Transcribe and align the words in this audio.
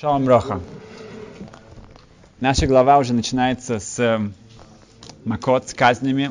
Шалом 0.00 0.28
Роха. 0.28 0.60
Наша 2.38 2.68
глава 2.68 2.98
уже 2.98 3.14
начинается 3.14 3.80
с 3.80 3.98
э, 3.98 4.20
макот, 5.24 5.68
с 5.68 5.74
казнями, 5.74 6.30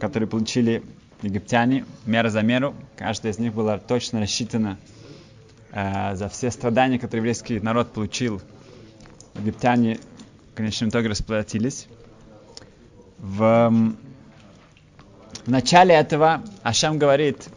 которые 0.00 0.28
получили 0.28 0.82
египтяне, 1.22 1.84
мера 2.04 2.30
за 2.30 2.42
меру. 2.42 2.74
Каждая 2.96 3.32
из 3.32 3.38
них 3.38 3.54
была 3.54 3.78
точно 3.78 4.18
рассчитана 4.18 4.76
э, 5.70 6.16
за 6.16 6.28
все 6.28 6.50
страдания, 6.50 6.98
которые 6.98 7.20
еврейский 7.20 7.60
народ 7.60 7.92
получил. 7.92 8.42
Египтяне 9.36 10.00
в 10.52 10.56
конечном 10.56 10.90
итоге 10.90 11.10
расплатились. 11.10 11.86
В, 13.18 13.72
в 15.44 15.48
начале 15.48 15.94
этого 15.94 16.42
Ашам 16.64 16.98
говорит, 16.98 17.50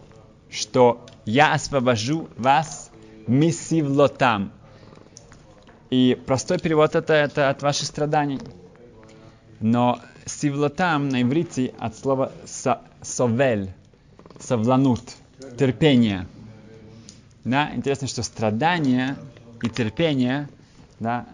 что 0.52 1.04
я 1.26 1.54
освобожу 1.54 2.30
вас 2.38 2.92
миссивлотам, 3.26 4.52
и 5.90 6.20
простой 6.26 6.60
перевод 6.60 6.96
это, 6.96 7.14
это 7.14 7.50
от 7.50 7.62
ваших 7.62 7.88
страданий. 7.88 8.40
Но 9.60 10.00
сивлотам 10.26 11.10
на 11.10 11.22
иврите 11.22 11.74
от 11.80 11.98
слова 11.98 12.32
со, 12.46 12.82
совель, 13.02 13.72
совланут, 14.40 15.02
терпение. 15.58 16.28
Да, 17.44 17.72
интересно, 17.74 18.08
что 18.08 18.24
страдание 18.24 19.16
и 19.64 19.70
терпение, 19.70 20.48
да, 21.00 21.26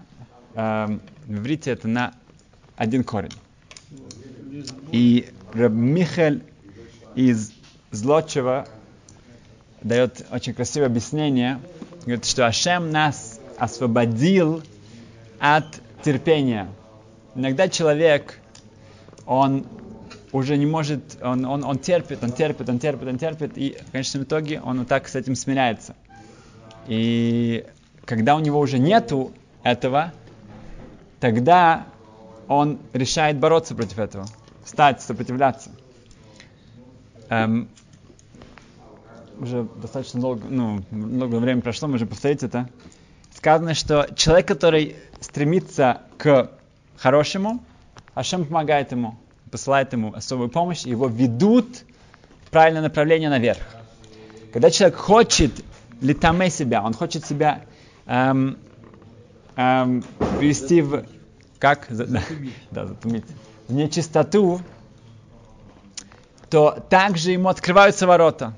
э, 0.53 0.97
в 1.25 1.33
иврите 1.33 1.71
это 1.71 1.87
на 1.87 2.13
один 2.77 3.03
корень. 3.03 3.33
И 4.91 5.29
Раб 5.53 5.73
Михель 5.73 6.43
из 7.15 7.51
Злочева 7.91 8.67
дает 9.81 10.25
очень 10.31 10.53
красивое 10.53 10.87
объяснение, 10.87 11.59
говорит, 12.05 12.25
что 12.25 12.47
Ашем 12.47 12.91
нас 12.91 13.24
освободил 13.57 14.63
от 15.39 15.65
терпения. 16.03 16.69
Иногда 17.35 17.67
человек, 17.67 18.39
он 19.25 19.65
уже 20.31 20.57
не 20.57 20.65
может, 20.65 21.17
он, 21.21 21.45
он, 21.45 21.63
он 21.63 21.79
терпит, 21.79 22.23
он 22.23 22.31
терпит, 22.31 22.69
он 22.69 22.79
терпит, 22.79 23.07
он 23.07 23.17
терпит, 23.17 23.57
и 23.57 23.77
в 23.87 23.91
конечном 23.91 24.23
итоге 24.23 24.61
он 24.61 24.79
вот 24.79 24.87
так 24.87 25.07
с 25.07 25.15
этим 25.15 25.35
смиряется. 25.35 25.95
И 26.87 27.65
когда 28.05 28.35
у 28.35 28.39
него 28.39 28.59
уже 28.59 28.77
нету 28.77 29.31
этого, 29.63 30.13
тогда 31.19 31.85
он 32.47 32.79
решает 32.93 33.37
бороться 33.37 33.75
против 33.75 33.97
этого, 33.99 34.27
встать, 34.63 35.01
сопротивляться. 35.01 35.71
Эм, 37.29 37.67
уже 39.39 39.67
достаточно 39.81 40.21
долго, 40.21 40.47
ну, 40.47 40.81
много 40.91 41.37
времени 41.37 41.61
прошло, 41.61 41.87
можно 41.87 42.05
повторить 42.05 42.43
это 42.43 42.69
сказано, 43.45 43.75
что 43.75 44.09
человек, 44.15 44.47
который 44.47 44.95
стремится 45.21 46.01
к 46.17 46.49
хорошему, 46.97 47.63
Ашем 48.15 48.43
помогает 48.43 48.91
ему, 48.91 49.19
посылает 49.51 49.93
ему 49.93 50.11
особую 50.15 50.49
помощь, 50.49 50.81
его 50.81 51.05
ведут 51.07 51.67
в 52.47 52.49
правильное 52.49 52.81
направление 52.81 53.29
наверх. 53.29 53.59
Когда 54.51 54.71
человек 54.71 54.97
хочет 54.97 55.51
летаме 56.01 56.49
себя, 56.49 56.81
он 56.81 56.95
хочет 56.95 57.23
себя 57.23 57.61
эм, 58.07 58.57
эм, 59.55 60.03
привести 60.39 60.81
в 60.81 61.05
как? 61.59 61.85
Да, 61.89 62.23
да, 62.71 62.87
затумить. 62.87 63.25
В 63.67 63.73
нечистоту, 63.73 64.59
то 66.49 66.83
также 66.89 67.29
ему 67.29 67.49
открываются 67.49 68.07
ворота. 68.07 68.55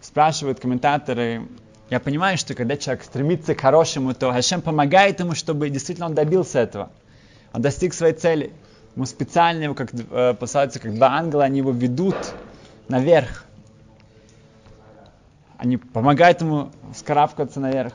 Спрашивают 0.00 0.60
комментаторы, 0.60 1.48
я 1.88 2.00
понимаю, 2.00 2.36
что 2.36 2.54
когда 2.54 2.76
человек 2.76 3.04
стремится 3.04 3.54
к 3.54 3.60
хорошему, 3.60 4.12
то 4.12 4.32
Хашем 4.32 4.60
помогает 4.60 5.20
ему, 5.20 5.34
чтобы 5.34 5.70
действительно 5.70 6.06
он 6.06 6.14
добился 6.14 6.58
этого. 6.58 6.90
Он 7.52 7.62
достиг 7.62 7.94
своей 7.94 8.14
цели. 8.14 8.52
Ему 8.96 9.06
специально 9.06 9.62
его 9.64 9.74
как, 9.74 9.90
э, 9.94 10.34
посылаются 10.34 10.80
как 10.80 10.94
два 10.94 11.12
ангела, 11.12 11.44
они 11.44 11.58
его 11.58 11.70
ведут 11.70 12.16
наверх. 12.88 13.44
Они 15.58 15.76
помогают 15.76 16.40
ему 16.40 16.72
скарабкаться 16.94 17.60
наверх. 17.60 17.92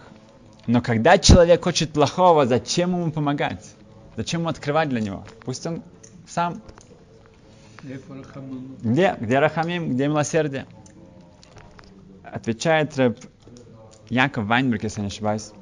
Но 0.67 0.81
когда 0.81 1.17
человек 1.17 1.63
хочет 1.63 1.91
плохого, 1.91 2.45
зачем 2.45 2.91
ему 2.91 3.11
помогать? 3.11 3.73
Зачем 4.15 4.41
ему 4.41 4.49
открывать 4.49 4.89
для 4.89 5.01
него? 5.01 5.25
Пусть 5.43 5.65
он 5.65 5.83
сам. 6.27 6.61
Где? 8.81 9.17
Где 9.19 9.39
рахамим? 9.39 9.93
Где 9.93 10.07
милосердие? 10.07 10.65
Отвечает 12.23 12.95
Рэб 12.97 13.19
Яков 14.11 14.45
Вайнберг, 14.45 14.83
если 14.83 14.99
не 14.99 15.07
ошибаюсь, 15.07 15.53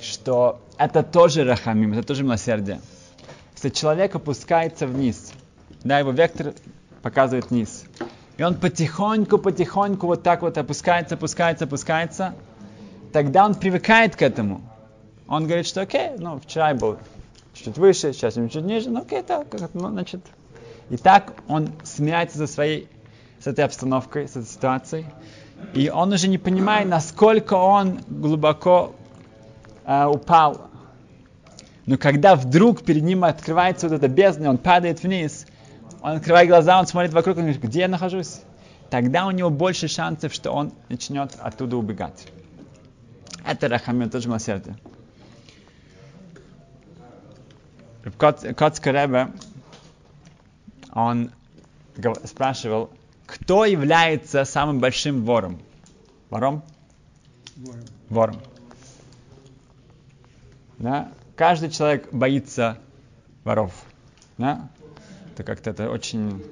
что 0.00 0.60
это 0.76 1.04
тоже 1.04 1.44
рахамим, 1.44 1.92
это 1.92 2.02
тоже 2.02 2.24
милосердие. 2.24 2.80
Если 3.54 3.68
человек 3.68 4.16
опускается 4.16 4.88
вниз, 4.88 5.32
да, 5.84 6.00
его 6.00 6.10
вектор 6.10 6.52
показывает 7.02 7.50
вниз, 7.50 7.84
и 8.36 8.42
он 8.42 8.56
потихоньку, 8.56 9.38
потихоньку 9.38 10.08
вот 10.08 10.24
так 10.24 10.42
вот 10.42 10.58
опускается, 10.58 11.14
опускается, 11.14 11.66
опускается, 11.66 12.34
тогда 13.12 13.46
он 13.46 13.54
привыкает 13.54 14.16
к 14.16 14.22
этому. 14.22 14.60
Он 15.28 15.46
говорит, 15.46 15.68
что 15.68 15.82
окей, 15.82 16.10
ну, 16.18 16.40
вчера 16.40 16.70
я 16.70 16.74
был 16.74 16.98
чуть 17.54 17.78
выше, 17.78 18.14
сейчас 18.14 18.36
я 18.36 18.48
чуть 18.48 18.64
ниже, 18.64 18.90
ну 18.90 19.02
окей, 19.02 19.22
так, 19.22 19.46
ну, 19.74 19.90
значит. 19.90 20.22
И 20.90 20.96
так 20.96 21.34
он 21.46 21.68
смеется 21.84 22.38
за 22.38 22.48
своей, 22.48 22.88
с 23.38 23.46
этой 23.46 23.64
обстановкой, 23.64 24.26
с 24.26 24.32
этой 24.32 24.46
ситуацией. 24.46 25.06
И 25.74 25.90
он 25.90 26.12
уже 26.12 26.28
не 26.28 26.38
понимает, 26.38 26.88
насколько 26.88 27.54
он 27.54 28.00
глубоко 28.08 28.94
э, 29.84 30.06
упал. 30.06 30.70
Но 31.84 31.98
когда 31.98 32.34
вдруг 32.34 32.82
перед 32.82 33.02
ним 33.02 33.24
открывается 33.24 33.88
вот 33.88 33.96
эта 33.96 34.08
бездна, 34.08 34.50
он 34.50 34.58
падает 34.58 35.02
вниз, 35.02 35.46
он 36.02 36.16
открывает 36.16 36.48
глаза, 36.48 36.78
он 36.78 36.86
смотрит 36.86 37.12
вокруг, 37.12 37.36
он 37.36 37.44
говорит, 37.44 37.62
где 37.62 37.80
я 37.80 37.88
нахожусь? 37.88 38.40
Тогда 38.90 39.26
у 39.26 39.30
него 39.30 39.50
больше 39.50 39.88
шансов, 39.88 40.32
что 40.32 40.52
он 40.52 40.72
начнет 40.88 41.36
оттуда 41.38 41.76
убегать. 41.76 42.26
Это 43.44 43.68
рахамин, 43.68 44.10
тоже 44.10 44.28
милосердие. 44.28 44.76
Котский 48.18 48.92
Ребе, 48.92 49.28
он 50.92 51.30
спрашивал, 52.24 52.90
кто 53.40 53.64
является 53.64 54.44
самым 54.44 54.80
большим 54.80 55.24
вором? 55.24 55.60
Вором? 56.30 56.64
Вором. 58.08 58.40
Да? 60.78 61.12
Каждый 61.36 61.70
человек 61.70 62.08
боится 62.12 62.78
воров. 63.44 63.72
Да? 64.38 64.68
Это 65.32 65.44
как-то 65.44 65.70
это 65.70 65.90
очень 65.90 66.42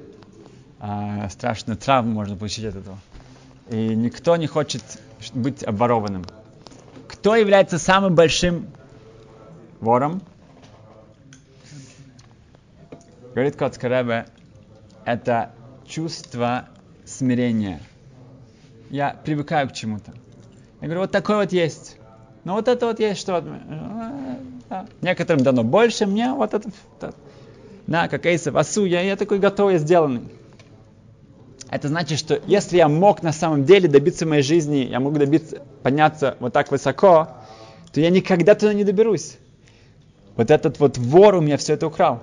э, 0.81 1.29
страшная 1.31 1.77
травма 1.77 2.13
можно 2.13 2.37
получить 2.37 2.67
от 2.67 2.77
этого. 2.77 2.99
И 3.71 3.95
никто 3.95 4.37
не 4.37 4.47
хочет 4.47 4.85
быть 5.33 5.65
обворованным. 5.65 6.25
Кто 7.09 7.35
является 7.35 7.79
самым 7.79 8.15
большим 8.15 8.69
вором? 9.81 10.23
Говорит 13.35 13.57
Коцкаребе, 13.57 14.27
это 15.05 15.51
чувство 15.87 16.69
смирения. 17.15 17.81
Я 18.91 19.17
привыкаю 19.25 19.69
к 19.69 19.73
чему-то. 19.73 20.13
Я 20.81 20.87
говорю, 20.89 21.01
вот 21.01 21.11
такой 21.11 21.37
вот 21.37 21.53
есть. 21.53 21.97
Ну 22.45 22.55
вот 22.55 22.69
это 22.69 22.87
вот 22.87 23.01
есть 23.01 23.21
что 23.21 23.41
да. 23.41 24.87
Некоторым 25.01 25.43
дано 25.43 25.63
больше, 25.63 26.07
мне 26.07 26.33
вот 26.33 26.55
это. 26.55 26.71
Да, 27.87 28.09
как 28.09 28.27
Эйсов, 28.27 28.57
Асу, 28.57 28.85
я, 28.85 29.03
я 29.03 29.17
такой 29.17 29.39
готовый, 29.39 29.79
сделанный. 29.79 30.23
Это 31.71 31.89
значит, 31.89 32.19
что 32.19 32.41
если 32.47 32.77
я 32.77 32.89
мог 32.89 33.23
на 33.23 33.33
самом 33.33 33.65
деле 33.65 33.89
добиться 33.89 34.27
моей 34.27 34.43
жизни, 34.43 34.87
я 34.91 35.01
могу 35.01 35.19
добиться, 35.19 35.63
подняться 35.83 36.37
вот 36.41 36.53
так 36.53 36.71
высоко, 36.71 37.29
то 37.93 38.01
я 38.01 38.11
никогда 38.11 38.55
туда 38.55 38.73
не 38.73 38.85
доберусь. 38.85 39.37
Вот 40.37 40.51
этот 40.51 40.81
вот 40.81 40.99
вор 40.99 41.37
у 41.37 41.41
меня 41.41 41.57
все 41.57 41.75
это 41.75 41.87
украл. 41.87 42.23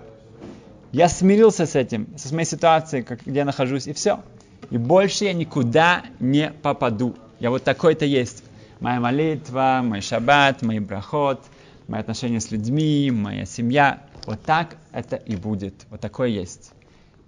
Я 0.92 1.08
смирился 1.10 1.66
с 1.66 1.76
этим, 1.76 2.08
с 2.18 2.32
моей 2.32 2.46
ситуацией, 2.46 3.04
как, 3.04 3.22
где 3.26 3.40
я 3.40 3.46
нахожусь, 3.46 3.88
и 3.88 3.94
все. 3.94 4.20
И 4.70 4.78
больше 4.78 5.26
я 5.26 5.34
никуда 5.34 6.04
не 6.20 6.52
попаду. 6.52 7.16
Я 7.40 7.50
вот 7.50 7.64
такой-то 7.64 8.06
есть. 8.06 8.44
Моя 8.80 9.00
молитва, 9.00 9.82
мой 9.84 10.02
шаббат, 10.02 10.62
мой 10.62 10.80
брахот, 10.80 11.44
мои 11.88 12.00
отношения 12.00 12.40
с 12.40 12.52
людьми, 12.52 13.12
моя 13.12 13.46
семья. 13.46 14.02
Вот 14.26 14.42
так 14.44 14.78
это 14.92 15.16
и 15.16 15.36
будет. 15.36 15.74
Вот 15.90 16.00
такое 16.00 16.30
есть. 16.30 16.72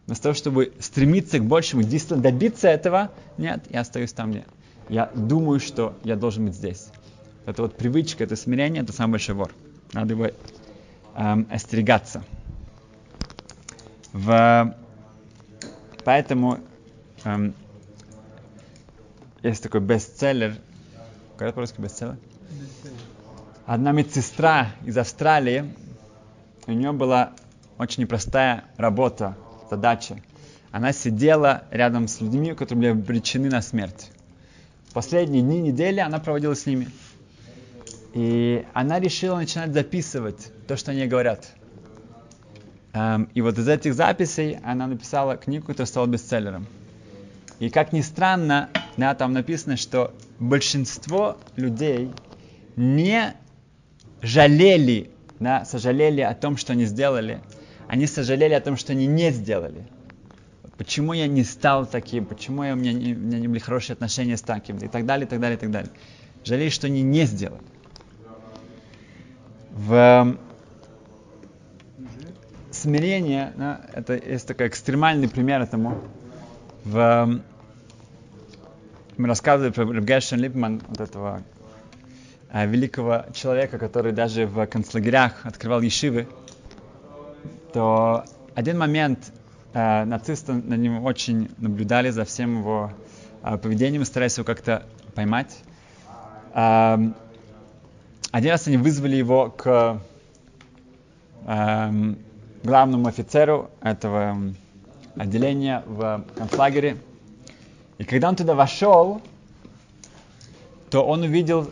Но 0.07 0.15
с 0.15 0.19
того, 0.19 0.33
чтобы 0.33 0.73
стремиться 0.79 1.39
к 1.39 1.45
большему, 1.45 1.83
действительно 1.83 2.21
добиться 2.21 2.67
этого, 2.67 3.11
нет, 3.37 3.63
я 3.69 3.81
остаюсь 3.81 4.11
там, 4.13 4.31
где 4.31 4.45
я 4.89 5.09
думаю, 5.15 5.59
что 5.59 5.97
я 6.03 6.15
должен 6.15 6.45
быть 6.45 6.55
здесь. 6.55 6.87
Это 7.45 7.63
вот 7.63 7.75
привычка, 7.75 8.23
это 8.23 8.35
смирение, 8.35 8.83
это 8.83 8.93
самый 8.93 9.13
большой 9.13 9.35
вор. 9.35 9.51
Надо 9.93 10.13
его 10.13 10.27
эм, 11.15 11.47
остерегаться. 11.49 12.23
В... 14.11 14.75
Поэтому 16.03 16.59
есть 19.41 19.63
такой 19.63 19.81
бестселлер. 19.81 20.57
Как 21.37 21.53
по-русски 21.53 21.81
бестселлер? 21.81 22.17
одна 23.65 23.91
медсестра 23.91 24.71
из 24.85 24.97
Австралии, 24.97 25.73
у 26.67 26.71
нее 26.71 26.91
была 26.91 27.33
очень 27.77 28.03
непростая 28.03 28.65
работа, 28.77 29.35
задача. 29.69 30.17
Она 30.71 30.91
сидела 30.91 31.63
рядом 31.71 32.07
с 32.07 32.19
людьми, 32.21 32.53
которые 32.53 32.93
были 32.93 33.01
обречены 33.01 33.49
на 33.49 33.61
смерть. 33.61 34.11
Последние 34.93 35.41
дни 35.41 35.59
недели 35.59 35.99
она 35.99 36.19
проводила 36.19 36.55
с 36.55 36.65
ними. 36.65 36.87
И 38.13 38.65
она 38.73 38.99
решила 38.99 39.37
начинать 39.37 39.73
записывать 39.73 40.51
то, 40.67 40.77
что 40.77 40.91
они 40.91 41.07
говорят. 41.07 41.47
Эм, 42.93 43.23
и 43.33 43.41
вот 43.41 43.57
из 43.57 43.67
этих 43.67 43.95
записей 43.95 44.59
она 44.63 44.85
написала 44.85 45.35
книгу, 45.35 45.65
которая 45.65 45.87
стала 45.87 46.05
бестселлером. 46.05 46.67
И 47.59 47.69
как 47.69 47.93
ни 47.93 48.01
странно, 48.01 48.69
да, 48.97 49.15
там 49.15 49.33
написано, 49.33 49.77
что 49.77 50.13
большинство 50.39 51.37
людей 51.55 52.11
не 52.75 53.35
жалели, 54.21 55.11
да, 55.39 55.65
сожалели 55.65 56.21
о 56.21 56.33
том, 56.33 56.57
что 56.57 56.73
они 56.73 56.85
сделали. 56.85 57.41
Они 57.87 58.07
сожалели 58.07 58.53
о 58.53 58.61
том, 58.61 58.77
что 58.77 58.93
они 58.93 59.05
не 59.05 59.31
сделали. 59.31 59.87
Почему 60.77 61.13
я 61.13 61.27
не 61.27 61.43
стал 61.43 61.85
таким? 61.85 62.25
Почему 62.25 62.63
я, 62.63 62.73
у, 62.73 62.75
меня 62.75 62.93
не, 62.93 63.13
у 63.13 63.17
меня 63.17 63.39
не 63.39 63.47
были 63.47 63.59
хорошие 63.59 63.93
отношения 63.93 64.37
с 64.37 64.41
таким? 64.41 64.77
И 64.77 64.87
так 64.87 65.05
далее, 65.05 65.27
и 65.27 65.29
так 65.29 65.39
далее, 65.39 65.57
и 65.57 65.59
так 65.59 65.71
далее. 65.71 65.91
Жалею, 66.43 66.71
что 66.71 66.87
они 66.87 67.03
не 67.03 67.25
сделали. 67.25 67.61
В 69.71 70.37
смирение, 72.71 73.53
да, 73.55 73.81
это 73.93 74.15
есть 74.15 74.47
такой 74.47 74.67
экстремальный 74.67 75.29
пример 75.29 75.61
этому. 75.61 76.01
В, 76.85 77.39
мы 79.15 79.27
рассказывали 79.27 79.71
про 79.71 79.83
Ребгешен 79.91 80.39
Липман, 80.39 80.81
вот 80.87 80.99
этого 80.99 81.41
а, 82.51 82.65
великого 82.65 83.25
человека, 83.33 83.77
который 83.77 84.11
даже 84.11 84.47
в 84.47 84.65
концлагерях 84.67 85.45
открывал 85.45 85.81
ешивы, 85.81 86.27
то 87.71 88.25
один 88.53 88.77
момент 88.77 89.31
а, 89.73 90.03
нацисты 90.03 90.53
на 90.53 90.75
него 90.75 91.05
очень 91.05 91.49
наблюдали 91.57 92.09
за 92.09 92.25
всем 92.25 92.59
его 92.59 92.91
а, 93.41 93.57
поведением, 93.57 94.03
стараясь 94.03 94.37
его 94.37 94.45
как-то 94.45 94.83
поймать. 95.15 95.57
А, 96.53 96.99
один 98.31 98.51
раз 98.51 98.67
они 98.67 98.77
вызвали 98.77 99.15
его 99.15 99.49
к 99.49 100.01
а, 101.45 101.93
главному 102.61 103.07
офицеру 103.07 103.71
этого 103.81 104.37
отделения 105.15 105.83
в 105.85 106.23
концлагере. 106.35 106.97
И 107.97 108.03
когда 108.03 108.29
он 108.29 108.35
туда 108.35 108.55
вошел, 108.55 109.21
то 110.89 111.05
он 111.05 111.23
увидел 111.23 111.71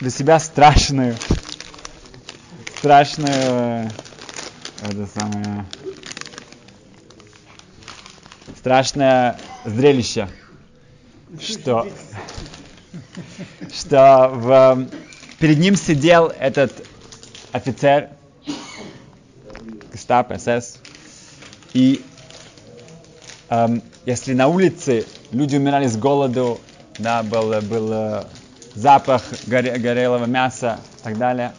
для 0.00 0.10
себя 0.10 0.38
страшную, 0.38 1.16
страшную, 2.78 3.90
это 4.82 5.06
самое, 5.06 5.66
страшное 8.58 9.38
зрелище, 9.64 10.28
что, 11.40 11.86
что 13.72 14.30
в, 14.32 14.88
перед 15.38 15.58
ним 15.58 15.76
сидел 15.76 16.26
этот 16.26 16.72
офицер, 17.52 18.10
гестап, 19.92 20.32
СС, 20.38 20.78
и 21.72 22.04
эм, 23.48 23.82
если 24.06 24.34
на 24.34 24.48
улице 24.48 25.06
люди 25.30 25.56
умирали 25.56 25.86
с 25.86 25.96
голоду, 25.96 26.60
да, 26.98 27.22
был, 27.22 27.60
был 27.62 28.24
запах 28.74 29.22
горе, 29.46 29.78
горелого 29.78 30.26
мяса 30.26 30.78
и 31.00 31.04
так 31.04 31.18
далее, 31.18 31.52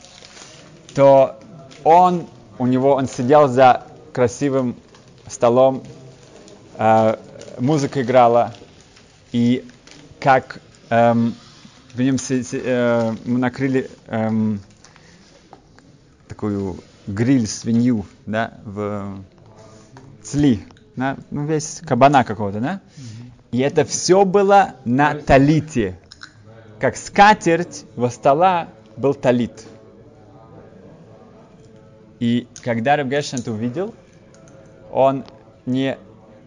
то 0.93 1.35
он, 1.83 2.27
у 2.57 2.65
него, 2.67 2.95
он 2.95 3.07
сидел 3.07 3.47
за 3.47 3.83
красивым 4.13 4.75
столом, 5.27 5.83
э, 6.77 7.15
музыка 7.59 8.01
играла, 8.01 8.53
и 9.31 9.65
как 10.19 10.59
эм, 10.89 11.35
в 11.93 12.01
нем 12.01 12.17
се, 12.17 12.43
се, 12.43 12.61
э, 12.63 13.15
мы 13.25 13.39
накрыли 13.39 13.89
эм, 14.07 14.61
такую 16.27 16.77
гриль 17.07 17.47
свинью, 17.47 18.05
да, 18.25 18.53
в 18.63 19.17
цли, 20.23 20.65
да, 20.95 21.17
ну 21.31 21.45
весь 21.45 21.81
кабана 21.81 22.23
какого-то, 22.23 22.59
да, 22.59 22.81
и 23.51 23.59
это 23.59 23.85
все 23.85 24.25
было 24.25 24.75
на 24.85 25.15
талите, 25.15 25.99
как 26.79 26.97
скатерть 26.97 27.85
во 27.95 28.09
стола 28.09 28.69
был 28.97 29.13
талит. 29.13 29.65
И 32.19 32.47
когда 32.61 32.95
Раб 32.95 33.07
Гешин 33.07 33.39
это 33.39 33.51
увидел, 33.51 33.93
он 34.91 35.25
не, 35.65 35.97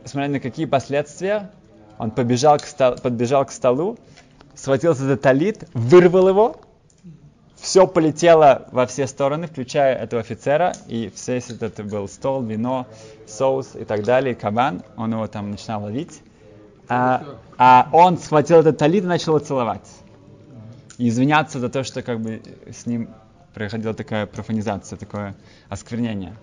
смотря 0.04 0.30
на 0.30 0.40
какие 0.40 0.66
последствия, 0.66 1.50
он 1.98 2.10
побежал 2.10 2.58
к 2.58 2.64
стол, 2.64 2.96
подбежал 2.96 3.44
к 3.44 3.50
столу, 3.50 3.98
схватился 4.54 5.04
за 5.04 5.16
талит, 5.16 5.68
вырвал 5.74 6.28
его, 6.28 6.56
все 7.68 7.86
полетело 7.86 8.66
во 8.72 8.86
все 8.86 9.06
стороны, 9.06 9.46
включая 9.46 9.94
этого 9.94 10.22
офицера, 10.22 10.72
и 10.86 11.12
все 11.14 11.36
это 11.36 11.84
был 11.84 12.08
стол, 12.08 12.42
вино, 12.42 12.86
соус 13.26 13.76
и 13.76 13.84
так 13.84 14.04
далее, 14.04 14.34
кабан, 14.34 14.82
он 14.96 15.12
его 15.12 15.26
там 15.26 15.50
начинал 15.50 15.82
ловить. 15.82 16.22
А, 16.88 17.22
а 17.58 17.90
он 17.92 18.16
схватил 18.16 18.60
этот 18.60 18.78
талит 18.78 19.04
и 19.04 19.06
начал 19.06 19.36
его 19.36 19.44
целовать 19.44 19.86
и 20.96 21.10
извиняться 21.10 21.60
за 21.60 21.68
то, 21.68 21.84
что 21.84 22.00
как 22.00 22.20
бы 22.20 22.40
с 22.72 22.86
ним 22.86 23.10
происходила 23.52 23.92
такая 23.92 24.24
профанизация, 24.24 24.96
такое 24.96 25.34
осквернение. 25.68 26.34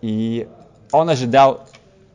И 0.00 0.48
он 0.92 1.10
ожидал 1.10 1.68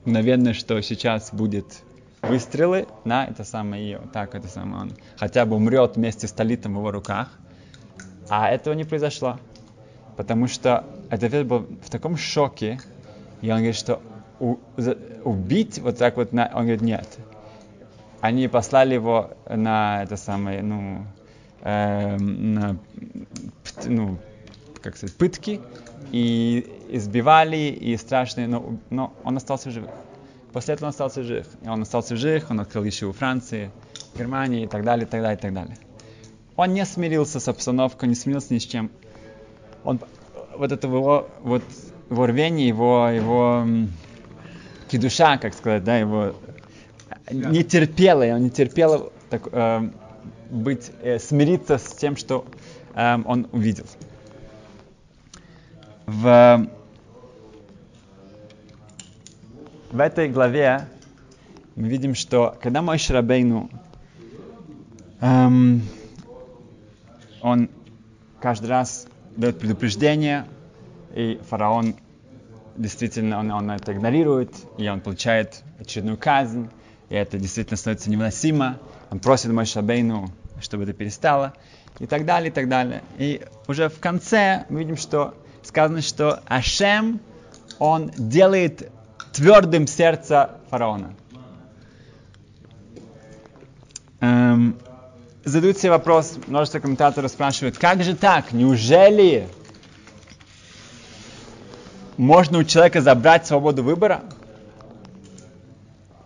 мгновенно, 0.05 0.55
что 0.55 0.81
сейчас 0.81 1.29
будет 1.31 1.83
выстрелы 2.23 2.87
на 3.05 3.27
это 3.27 3.43
самое, 3.43 3.93
и 3.93 4.07
так 4.11 4.33
это 4.33 4.47
самое, 4.47 4.81
он 4.81 4.91
хотя 5.19 5.45
бы 5.45 5.55
умрет 5.55 5.97
вместе 5.97 6.27
с 6.27 6.31
талитом 6.31 6.73
в 6.73 6.79
его 6.79 6.89
руках. 6.89 7.29
А 8.29 8.49
этого 8.49 8.73
не 8.73 8.83
произошло, 8.83 9.39
потому 10.15 10.47
что 10.47 10.85
этот 11.09 11.47
был 11.47 11.65
в 11.83 11.89
таком 11.89 12.15
шоке, 12.17 12.79
и 13.41 13.49
он 13.49 13.57
говорит, 13.57 13.75
что 13.75 14.01
у, 14.39 14.57
за, 14.77 14.97
убить 15.23 15.79
вот 15.79 15.97
так 15.97 16.15
вот, 16.17 16.31
на, 16.31 16.45
он 16.53 16.61
говорит, 16.61 16.81
нет, 16.81 17.07
они 18.21 18.47
послали 18.47 18.93
его 18.93 19.31
на 19.49 20.03
это 20.03 20.17
самое, 20.17 20.61
ну, 20.61 21.05
э, 21.61 22.17
на, 22.17 22.77
ну, 23.85 24.17
как 24.81 24.97
сказать, 24.97 25.15
пытки, 25.15 25.61
и 26.11 26.71
избивали, 26.89 27.57
и 27.57 27.97
страшные, 27.97 28.47
но, 28.47 28.77
но 28.89 29.13
он 29.23 29.37
остался 29.37 29.71
жив. 29.71 29.85
После 30.53 30.73
этого 30.73 30.87
он 30.87 30.89
остался 30.89 31.23
жив. 31.23 31.47
И 31.61 31.67
он 31.67 31.81
остался 31.81 32.15
жив, 32.15 32.49
он 32.49 32.59
открыл 32.59 32.83
еще 32.83 33.05
у 33.05 33.11
Франции, 33.11 33.71
Германии 34.17 34.63
и 34.63 34.67
так 34.67 34.83
далее, 34.83 35.05
и 35.05 35.09
так 35.09 35.21
далее, 35.21 35.37
и 35.37 35.41
так 35.41 35.53
далее. 35.53 35.77
Он 36.59 36.73
не 36.73 36.85
смирился 36.85 37.39
с 37.39 37.47
обстановкой, 37.47 38.09
не 38.09 38.15
смирился 38.15 38.53
ни 38.53 38.57
с 38.57 38.65
чем. 38.65 38.91
Он, 39.85 39.97
вот 40.57 40.73
это 40.73 40.87
его, 40.87 41.29
вот, 41.41 41.63
его 42.09 42.25
рвение, 42.25 42.67
его, 42.67 43.07
его 43.07 43.65
кидуша, 44.89 45.37
как 45.37 45.53
сказать, 45.53 45.85
да, 45.85 45.97
его 45.97 46.35
не 47.31 47.63
терпела, 47.63 48.25
он 48.35 48.43
не 48.43 48.49
терпела 48.49 49.09
так, 49.29 49.47
э, 49.53 49.89
быть, 50.49 50.91
э, 51.01 51.19
смириться 51.19 51.77
с 51.77 51.93
тем, 51.93 52.17
что 52.17 52.45
э, 52.93 53.17
он 53.23 53.47
увидел. 53.53 53.85
В, 56.07 56.67
в 59.91 59.99
этой 60.01 60.27
главе 60.27 60.89
мы 61.77 61.87
видим, 61.87 62.15
что 62.15 62.57
когда 62.61 62.81
мой 62.81 62.97
Шрабейну, 62.97 63.69
эм, 65.21 65.83
он 67.41 67.69
каждый 68.39 68.67
раз 68.67 69.07
дает 69.35 69.59
предупреждение, 69.59 70.45
и 71.13 71.39
фараон 71.49 71.95
действительно 72.77 73.39
он, 73.39 73.51
он 73.51 73.71
это 73.71 73.93
игнорирует, 73.93 74.53
и 74.77 74.87
он 74.87 75.01
получает 75.01 75.63
очередную 75.79 76.17
казнь, 76.17 76.69
и 77.09 77.15
это 77.15 77.37
действительно 77.37 77.77
становится 77.77 78.09
невыносимо. 78.09 78.77
Он 79.09 79.19
просит 79.19 79.51
мой 79.51 79.65
Шабейну, 79.65 80.29
чтобы 80.61 80.83
это 80.83 80.93
перестало, 80.93 81.53
и 81.99 82.05
так 82.05 82.25
далее, 82.25 82.49
и 82.49 82.53
так 82.53 82.69
далее. 82.69 83.03
И 83.17 83.41
уже 83.67 83.89
в 83.89 83.99
конце 83.99 84.65
мы 84.69 84.79
видим, 84.79 84.97
что 84.97 85.35
сказано, 85.63 86.01
что 86.01 86.41
Ашем, 86.47 87.19
он 87.79 88.11
делает 88.17 88.91
твердым 89.33 89.87
сердце 89.87 90.51
фараона. 90.69 91.13
Эм, 94.21 94.77
задают 95.49 95.77
себе 95.77 95.91
вопрос, 95.91 96.37
множество 96.47 96.79
комментаторов 96.79 97.31
спрашивают, 97.31 97.77
как 97.77 98.03
же 98.03 98.15
так, 98.15 98.51
неужели 98.51 99.47
можно 102.17 102.59
у 102.59 102.63
человека 102.63 103.01
забрать 103.01 103.47
свободу 103.47 103.83
выбора? 103.83 104.21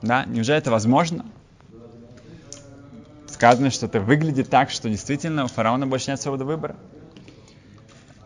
Да, 0.01 0.25
неужели 0.25 0.58
это 0.58 0.72
возможно? 0.72 1.25
сказано, 3.44 3.72
что 3.72 3.88
это 3.88 4.00
выглядит 4.00 4.50
так, 4.50 4.70
что 4.70 4.89
действительно 4.89 5.44
у 5.44 5.48
фараона 5.48 5.86
больше 5.86 6.12
нет 6.12 6.22
свободы 6.22 6.46
выбора. 6.46 6.77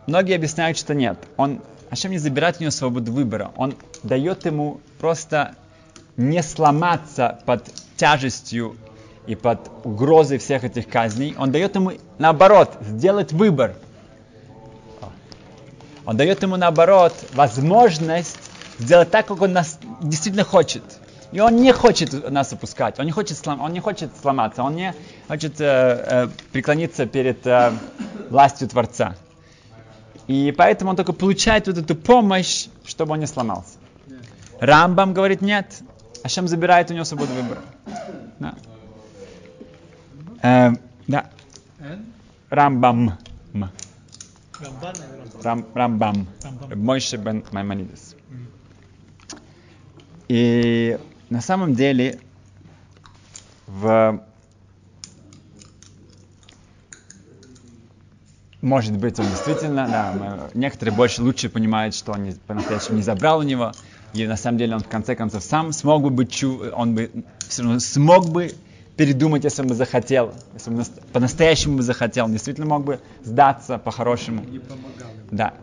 Многие 0.06 0.36
объясняют, 0.36 0.78
что 0.78 0.94
нет. 0.94 1.18
Он, 1.36 1.60
Ашем 1.90 2.12
не 2.12 2.18
забирает 2.18 2.58
у 2.58 2.60
него 2.60 2.70
свободу 2.70 3.10
выбора. 3.10 3.50
Он 3.56 3.74
дает 4.04 4.46
ему 4.46 4.80
просто 5.00 5.56
не 6.16 6.40
сломаться 6.40 7.40
под 7.46 7.68
тяжестью 7.96 8.76
и 9.28 9.34
под 9.34 9.70
угрозой 9.84 10.38
всех 10.38 10.64
этих 10.64 10.88
казней. 10.88 11.34
Он 11.38 11.52
дает 11.52 11.74
ему, 11.74 11.92
наоборот, 12.18 12.78
сделать 12.80 13.30
выбор. 13.32 13.74
Он 16.06 16.16
дает 16.16 16.42
ему, 16.42 16.56
наоборот, 16.56 17.12
возможность 17.34 18.38
сделать 18.78 19.10
так, 19.10 19.26
как 19.26 19.42
он 19.42 19.52
нас 19.52 19.78
действительно 20.00 20.44
хочет. 20.44 20.82
И 21.30 21.40
он 21.40 21.56
не 21.56 21.74
хочет 21.74 22.30
нас 22.30 22.54
опускать, 22.54 22.98
он 22.98 23.04
не 23.04 23.12
хочет, 23.12 23.36
слом, 23.36 23.60
он 23.60 23.74
не 23.74 23.80
хочет 23.80 24.10
сломаться, 24.18 24.62
он 24.62 24.76
не 24.76 24.94
хочет 25.28 25.60
э, 25.60 25.64
э, 25.66 26.28
преклониться 26.52 27.04
перед 27.04 27.46
э, 27.46 27.72
властью 28.30 28.66
Творца. 28.66 29.14
И 30.26 30.54
поэтому 30.56 30.92
он 30.92 30.96
только 30.96 31.12
получает 31.12 31.66
вот 31.66 31.76
эту 31.76 31.94
помощь, 31.94 32.68
чтобы 32.86 33.12
он 33.12 33.20
не 33.20 33.26
сломался. 33.26 33.74
Рамбам 34.58 35.12
говорит 35.12 35.42
нет, 35.42 35.66
Ашем 36.24 36.48
забирает 36.48 36.90
у 36.90 36.94
него 36.94 37.04
свободу 37.04 37.34
выбора. 37.34 37.60
Да. 38.38 38.54
Э, 40.42 40.70
да. 41.06 41.30
Рамбам. 42.50 43.18
Рам, 45.42 45.66
Рамбам. 45.74 46.28
Мойше 46.74 47.16
бен 47.16 47.44
Маймонидес. 47.52 48.16
И 50.28 50.98
на 51.30 51.40
самом 51.40 51.74
деле 51.74 52.20
в 53.66 54.20
Может 58.60 58.96
быть, 58.96 59.16
он 59.20 59.26
действительно, 59.26 59.86
да, 59.86 60.50
некоторые 60.52 60.92
больше 60.92 61.22
лучше 61.22 61.48
понимают, 61.48 61.94
что 61.94 62.10
он 62.10 62.32
по-настоящему 62.48 62.96
не 62.96 63.02
забрал 63.02 63.38
у 63.38 63.42
него, 63.42 63.72
и 64.14 64.26
на 64.26 64.36
самом 64.36 64.58
деле 64.58 64.74
он 64.74 64.80
в 64.80 64.88
конце 64.88 65.14
концов 65.14 65.44
сам 65.44 65.72
смог 65.72 66.02
бы 66.02 66.10
быть, 66.10 66.42
он 66.42 66.96
бы 66.96 67.24
все 67.48 67.62
равно 67.62 67.78
смог 67.78 68.28
бы 68.28 68.52
передумать, 68.98 69.44
если 69.44 69.62
бы 69.62 69.74
захотел, 69.74 70.34
если 70.54 70.70
бы 70.70 70.82
по-настоящему 71.12 71.76
бы 71.76 71.82
захотел, 71.84 72.24
он 72.24 72.32
действительно 72.32 72.66
мог 72.66 72.84
бы 72.84 73.00
сдаться 73.22 73.78
по-хорошему. 73.78 74.44
Да. 75.30 75.54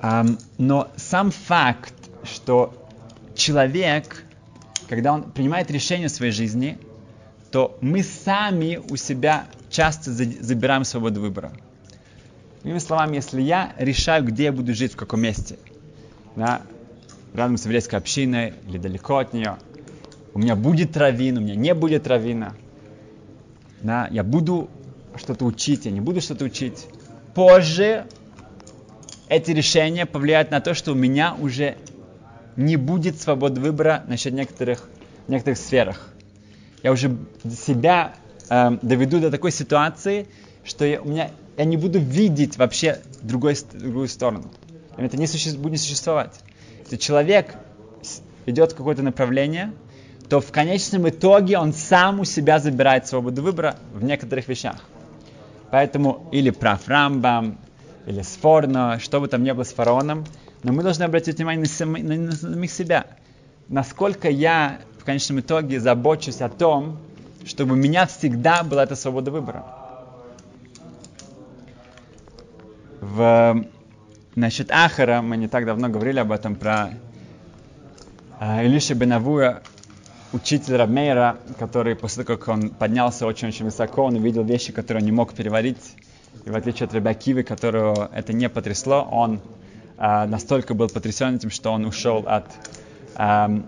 Um, 0.00 0.38
но 0.58 0.88
сам 0.96 1.30
факт, 1.30 1.94
что 2.24 2.74
человек, 3.36 4.24
когда 4.88 5.12
он 5.12 5.30
принимает 5.30 5.70
решение 5.70 6.08
в 6.08 6.10
своей 6.10 6.32
жизни, 6.32 6.78
то 7.52 7.78
мы 7.80 8.02
сами 8.02 8.80
у 8.90 8.96
себя 8.96 9.46
часто 9.70 10.12
забираем 10.12 10.82
свободу 10.84 11.20
выбора. 11.20 11.52
Другими 12.62 12.80
словами, 12.80 13.16
если 13.16 13.40
я 13.40 13.72
решаю, 13.78 14.24
где 14.24 14.44
я 14.44 14.52
буду 14.52 14.74
жить, 14.74 14.94
в 14.94 14.96
каком 14.96 15.20
месте, 15.20 15.56
да, 16.34 16.62
рядом 17.32 17.56
с 17.56 17.64
еврейской 17.64 17.96
общиной 17.96 18.54
или 18.68 18.78
далеко 18.78 19.18
от 19.18 19.32
нее, 19.32 19.56
у 20.34 20.38
меня 20.38 20.56
будет 20.56 20.96
раввин, 20.96 21.38
у 21.38 21.40
меня 21.40 21.54
не 21.54 21.74
будет 21.74 22.06
раввина, 22.06 22.54
да, 23.80 24.08
я 24.10 24.24
буду 24.24 24.68
что-то 25.16 25.44
учить, 25.44 25.84
я 25.86 25.90
не 25.90 26.00
буду 26.00 26.20
что-то 26.20 26.44
учить. 26.44 26.86
Позже 27.34 28.06
эти 29.28 29.50
решения 29.50 30.06
повлияют 30.06 30.50
на 30.50 30.60
то, 30.60 30.74
что 30.74 30.92
у 30.92 30.94
меня 30.94 31.34
уже 31.38 31.76
не 32.56 32.76
будет 32.76 33.20
свободы 33.20 33.60
выбора 33.60 34.04
насчет 34.08 34.32
некоторых, 34.32 34.88
некоторых 35.28 35.58
сферах. 35.58 36.08
Я 36.82 36.92
уже 36.92 37.16
себя 37.44 38.14
э, 38.48 38.78
доведу 38.82 39.20
до 39.20 39.30
такой 39.30 39.52
ситуации, 39.52 40.26
что 40.64 40.84
я, 40.84 41.00
у 41.00 41.08
меня, 41.08 41.30
я 41.56 41.64
не 41.64 41.76
буду 41.76 41.98
видеть 41.98 42.56
вообще 42.56 43.00
другой, 43.22 43.56
другую 43.74 44.08
сторону. 44.08 44.50
Это 44.96 45.16
не 45.16 45.26
суще, 45.26 45.56
будет 45.56 45.80
существовать. 45.80 46.34
Если 46.80 46.96
человек 46.96 47.54
идет 48.46 48.72
в 48.72 48.76
какое-то 48.76 49.02
направление, 49.02 49.72
то 50.28 50.40
в 50.40 50.52
конечном 50.52 51.08
итоге 51.08 51.58
он 51.58 51.72
сам 51.72 52.20
у 52.20 52.24
себя 52.24 52.58
забирает 52.58 53.06
свободу 53.06 53.42
выбора 53.42 53.76
в 53.94 54.04
некоторых 54.04 54.46
вещах. 54.48 54.76
Поэтому 55.70 56.28
или 56.32 56.50
прав 56.50 56.86
Рамбам, 56.86 57.58
или 58.06 58.22
Сфорно, 58.22 58.98
что 59.00 59.20
бы 59.20 59.28
там 59.28 59.42
ни 59.42 59.52
было 59.52 59.64
с 59.64 59.72
фараоном, 59.72 60.24
но 60.62 60.72
мы 60.72 60.82
должны 60.82 61.04
обратить 61.04 61.36
внимание 61.36 61.60
на, 61.60 61.66
сами, 61.66 62.00
на, 62.00 62.16
на 62.16 62.32
самих 62.32 62.70
себя. 62.70 63.06
Насколько 63.68 64.28
я 64.28 64.80
в 64.98 65.04
конечном 65.04 65.40
итоге 65.40 65.80
забочусь 65.80 66.40
о 66.40 66.48
том, 66.48 66.98
чтобы 67.44 67.72
у 67.72 67.76
меня 67.76 68.06
всегда 68.06 68.62
была 68.62 68.84
эта 68.84 68.96
свобода 68.96 69.30
выбора. 69.30 69.64
В, 73.00 73.64
насчет 74.34 74.70
Ахара 74.70 75.22
мы 75.22 75.36
не 75.36 75.48
так 75.48 75.64
давно 75.64 75.88
говорили 75.88 76.18
об 76.18 76.32
этом, 76.32 76.56
про 76.56 76.90
э, 78.40 78.66
Илиша 78.66 78.94
Бенавуя, 78.94 79.62
учитель 80.32 80.76
Рабмейра, 80.76 81.38
который 81.58 81.96
после 81.96 82.24
того, 82.24 82.38
как 82.38 82.48
он 82.48 82.70
поднялся 82.70 83.26
очень-очень 83.26 83.64
высоко, 83.64 84.04
он 84.04 84.16
увидел 84.16 84.44
вещи, 84.44 84.72
которые 84.72 85.02
он 85.02 85.06
не 85.06 85.12
мог 85.12 85.34
переварить. 85.34 85.94
И 86.44 86.50
в 86.50 86.56
отличие 86.56 86.86
от 86.86 86.94
Рабакивы, 86.94 87.42
которого 87.42 88.10
это 88.12 88.32
не 88.32 88.48
потрясло, 88.48 89.08
он 89.10 89.40
э, 89.98 90.26
настолько 90.26 90.74
был 90.74 90.88
потрясен 90.88 91.36
этим, 91.36 91.50
что 91.50 91.72
он 91.72 91.84
ушел 91.84 92.24
от 92.26 92.46
э, 93.16 93.60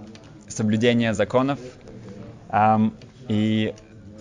соблюдения 0.48 1.14
законов. 1.14 1.58
Э, 2.50 2.78
и 3.28 3.74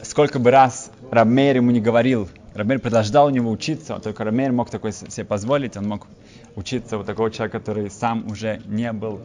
сколько 0.03 0.39
бы 0.39 0.51
раз 0.51 0.91
Рабмейр 1.11 1.57
ему 1.57 1.71
не 1.71 1.81
говорил, 1.81 2.29
Рабмейр 2.53 2.79
продолжал 2.79 3.27
у 3.27 3.29
него 3.29 3.51
учиться, 3.51 3.99
только 3.99 4.23
Рабмейр 4.23 4.51
мог 4.51 4.69
такой 4.69 4.91
себе 4.91 5.25
позволить, 5.25 5.77
он 5.77 5.87
мог 5.87 6.07
учиться 6.55 6.97
у 6.97 7.03
такого 7.03 7.31
человека, 7.31 7.59
который 7.59 7.89
сам 7.89 8.27
уже 8.29 8.61
не 8.65 8.91
был 8.91 9.21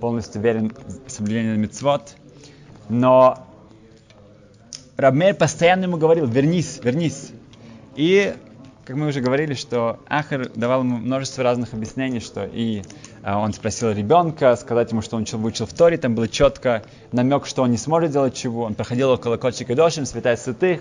полностью 0.00 0.40
верен 0.40 0.72
в 1.06 1.10
соблюдении 1.10 1.56
мецвод. 1.56 2.14
Но 2.88 3.46
Рабмейр 4.96 5.34
постоянно 5.34 5.84
ему 5.84 5.96
говорил, 5.96 6.26
вернись, 6.26 6.80
вернись. 6.82 7.30
И 7.94 8.34
как 8.88 8.96
мы 8.96 9.08
уже 9.08 9.20
говорили, 9.20 9.52
что 9.52 9.98
Ахар 10.08 10.48
давал 10.54 10.80
ему 10.80 10.96
множество 10.96 11.44
разных 11.44 11.74
объяснений, 11.74 12.20
что 12.20 12.46
и 12.46 12.82
э, 13.22 13.34
он 13.34 13.52
спросил 13.52 13.90
ребенка, 13.90 14.56
сказать 14.56 14.92
ему, 14.92 15.02
что 15.02 15.16
он 15.18 15.24
выучил 15.30 15.66
в 15.66 15.74
Торе, 15.74 15.98
там 15.98 16.14
было 16.14 16.26
четко 16.26 16.82
намек, 17.12 17.44
что 17.44 17.62
он 17.62 17.70
не 17.70 17.76
сможет 17.76 18.12
делать 18.12 18.34
чего. 18.34 18.62
Он 18.62 18.74
проходил 18.74 19.10
около 19.10 19.36
Кочика 19.36 19.74
Дошим, 19.74 20.06
святая 20.06 20.38
святых, 20.38 20.80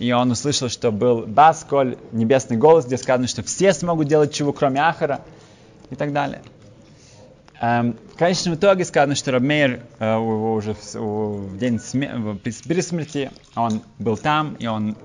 и 0.00 0.10
он 0.10 0.32
услышал, 0.32 0.68
что 0.68 0.90
был 0.90 1.26
Басколь, 1.26 1.96
небесный 2.10 2.56
голос, 2.56 2.86
где 2.86 2.98
сказано, 2.98 3.28
что 3.28 3.44
все 3.44 3.72
смогут 3.72 4.08
делать 4.08 4.32
чего, 4.32 4.52
кроме 4.52 4.80
Ахара, 4.80 5.20
и 5.90 5.94
так 5.94 6.12
далее. 6.12 6.42
Эм, 7.60 7.96
в 8.14 8.16
конечном 8.16 8.54
итоге 8.54 8.84
сказано, 8.84 9.14
что 9.16 9.32
Рабмейр 9.32 9.80
э, 9.98 10.16
уже 10.16 10.74
в, 10.74 10.94
в 10.94 11.58
день 11.58 11.80
при 12.42 12.80
смерти, 12.80 13.30
он 13.56 13.82
был 13.98 14.16
там, 14.16 14.54
и 14.60 14.66
он 14.66 14.96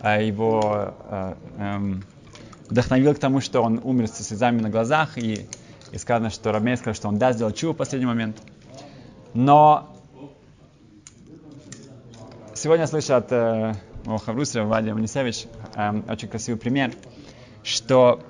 а 0.00 0.20
его 0.20 0.94
э, 1.10 1.34
эм, 1.58 2.04
вдохновил 2.68 3.14
к 3.14 3.18
тому, 3.18 3.40
что 3.40 3.62
он 3.62 3.80
умер 3.82 4.06
со 4.06 4.22
слезами 4.22 4.60
на 4.60 4.70
глазах, 4.70 5.18
и, 5.18 5.48
и 5.90 5.98
сказано, 5.98 6.30
что 6.30 6.52
Рамей 6.52 6.76
сказал, 6.76 6.94
что 6.94 7.08
он 7.08 7.18
даст 7.18 7.36
сделать 7.36 7.56
чу 7.56 7.72
в 7.72 7.76
последний 7.76 8.06
момент. 8.06 8.36
Но 9.34 9.92
сегодня 12.54 12.82
я 12.82 12.86
слышу 12.86 13.14
от 13.14 13.32
э, 13.32 13.74
моего 14.04 14.18
Хавруса, 14.18 14.60
э, 14.60 16.02
очень 16.08 16.28
красивый 16.28 16.60
пример, 16.60 16.92
что 17.64 18.22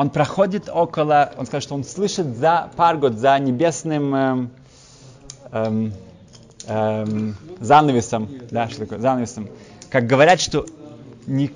он 0.00 0.08
проходит 0.08 0.70
около, 0.70 1.30
он 1.36 1.44
сказал, 1.44 1.60
что 1.60 1.74
он 1.74 1.84
слышит 1.84 2.34
за 2.38 2.70
паргот, 2.74 3.18
за 3.18 3.38
небесным 3.38 4.14
эм, 4.14 4.50
эм, 5.52 5.92
эм, 6.66 7.36
занавесом, 7.60 8.26
да, 8.50 8.70
что 8.70 8.80
такое, 8.80 8.98
занавесом, 8.98 9.50
как 9.90 10.06
говорят, 10.06 10.40
что 10.40 10.64
не, 11.26 11.50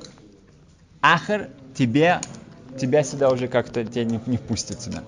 Ахар 1.01 1.49
тебе, 1.75 2.21
тебя 2.79 3.03
сюда 3.03 3.31
уже 3.31 3.49
как-то 3.49 3.83
тебя 3.83 4.05
не, 4.05 4.21
не 4.27 4.37
впустят 4.37 4.83
сюда. 4.83 5.05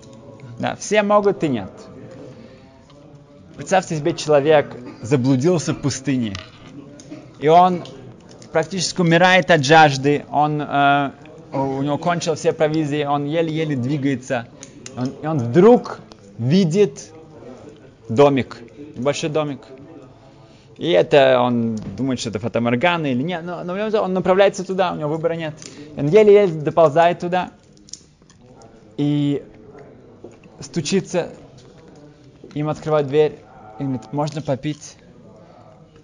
Да, 0.59 0.75
все 0.77 1.03
могут, 1.03 1.41
ты 1.41 1.49
нет. 1.49 1.71
Представьте 3.55 3.99
себе, 3.99 4.15
человек 4.15 4.75
заблудился 5.03 5.75
в 5.75 5.83
пустыне, 5.83 6.33
и 7.39 7.49
он 7.49 7.85
практически 8.51 9.03
умирает 9.03 9.51
от 9.51 9.63
жажды, 9.63 10.25
он, 10.31 10.63
э, 10.63 11.11
у 11.57 11.83
него 11.83 11.99
кончил 11.99 12.35
все 12.35 12.53
провизии, 12.53 13.05
он 13.05 13.25
еле-еле 13.25 13.77
двигается, 13.77 14.47
он, 14.97 15.13
и 15.23 15.27
он 15.27 15.39
вдруг 15.39 16.01
видит 16.39 17.13
домик, 18.09 18.59
большой 18.97 19.31
домик. 19.31 19.61
И 20.77 20.91
это 20.91 21.41
он 21.41 21.77
думает, 21.97 22.21
что 22.21 22.29
это 22.29 22.39
фотоморгана 22.39 23.07
или 23.07 23.23
нет, 23.23 23.43
но, 23.45 23.65
но 23.65 24.03
он 24.03 24.13
направляется 24.13 24.63
туда, 24.65 24.93
у 24.93 24.97
него 24.97 25.09
выбора 25.09 25.33
нет. 25.33 25.55
Он 25.97 26.07
еле-еле 26.09 26.53
доползает 26.53 27.21
туда 27.21 27.51
и 28.99 29.43
стучится, 30.61 31.31
им 32.55 32.69
открывает 32.69 33.07
дверь 33.07 33.39
и 33.79 33.85
говорит, 33.85 34.13
можно 34.13 34.43
попить? 34.43 34.97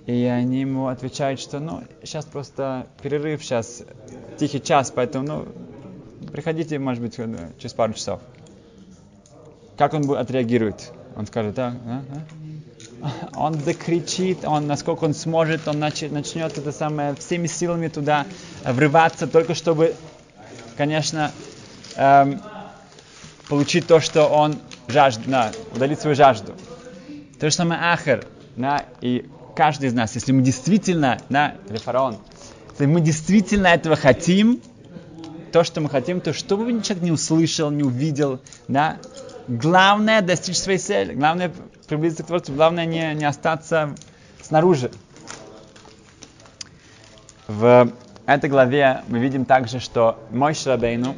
И 0.06 0.24
они 0.24 0.60
ему 0.60 0.88
отвечают, 0.88 1.38
что 1.38 1.60
ну, 1.60 1.82
сейчас 2.02 2.24
просто 2.24 2.86
перерыв, 3.02 3.44
сейчас 3.44 3.84
тихий 4.38 4.60
час, 4.60 4.90
поэтому 4.90 5.24
ну, 5.24 5.46
приходите, 6.32 6.78
может 6.78 7.02
быть, 7.02 7.14
через 7.14 7.72
пару 7.72 7.92
часов. 7.92 8.20
Как 9.76 9.94
он 9.94 10.10
отреагирует? 10.16 10.92
Он 11.14 11.26
скажет, 11.26 11.54
да, 11.54 11.74
да, 11.84 12.02
да. 12.08 13.10
Он 13.34 13.54
закричит, 13.54 14.44
он, 14.44 14.66
насколько 14.66 15.04
он 15.04 15.14
сможет, 15.14 15.66
он 15.66 15.78
начнет 15.78 16.56
это 16.56 16.72
самое 16.72 17.14
всеми 17.16 17.46
силами 17.46 17.88
туда 17.88 18.26
врываться, 18.64 19.26
только 19.26 19.54
чтобы, 19.54 19.94
конечно, 20.76 21.32
эм, 21.96 22.40
получить 23.48 23.86
то, 23.86 24.00
что 24.00 24.26
он 24.26 24.60
жаждет, 24.86 25.26
да, 25.26 25.52
удалить 25.74 26.00
свою 26.00 26.14
жажду. 26.14 26.54
То 27.40 27.50
же 27.50 27.56
самое 27.56 27.80
ахер, 27.80 28.24
да, 28.56 28.84
и 29.00 29.28
каждый 29.54 29.88
из 29.88 29.94
нас, 29.94 30.14
если 30.14 30.32
мы 30.32 30.42
действительно, 30.42 31.18
да, 31.28 31.54
фараон, 31.84 32.18
если 32.72 32.86
мы 32.86 33.00
действительно 33.00 33.68
этого 33.68 33.96
хотим, 33.96 34.60
то, 35.52 35.64
что 35.64 35.80
мы 35.80 35.90
хотим, 35.90 36.20
то 36.20 36.32
что 36.32 36.56
бы 36.56 36.64
человек 36.82 37.02
не 37.02 37.12
услышал, 37.12 37.70
не 37.70 37.82
увидел, 37.82 38.40
да, 38.68 38.98
главное 39.48 40.22
достичь 40.22 40.56
своей 40.56 40.78
цели, 40.78 41.14
главное 41.14 41.52
приблизиться 41.86 42.22
к 42.22 42.26
Творцу, 42.26 42.54
главное 42.54 42.86
не, 42.86 43.14
не 43.14 43.24
остаться 43.24 43.94
снаружи. 44.40 44.90
В 47.48 47.92
этой 48.26 48.48
главе 48.48 49.02
мы 49.08 49.18
видим 49.18 49.44
также, 49.44 49.78
что 49.78 50.18
мой 50.30 50.54
Шрабейну, 50.54 51.16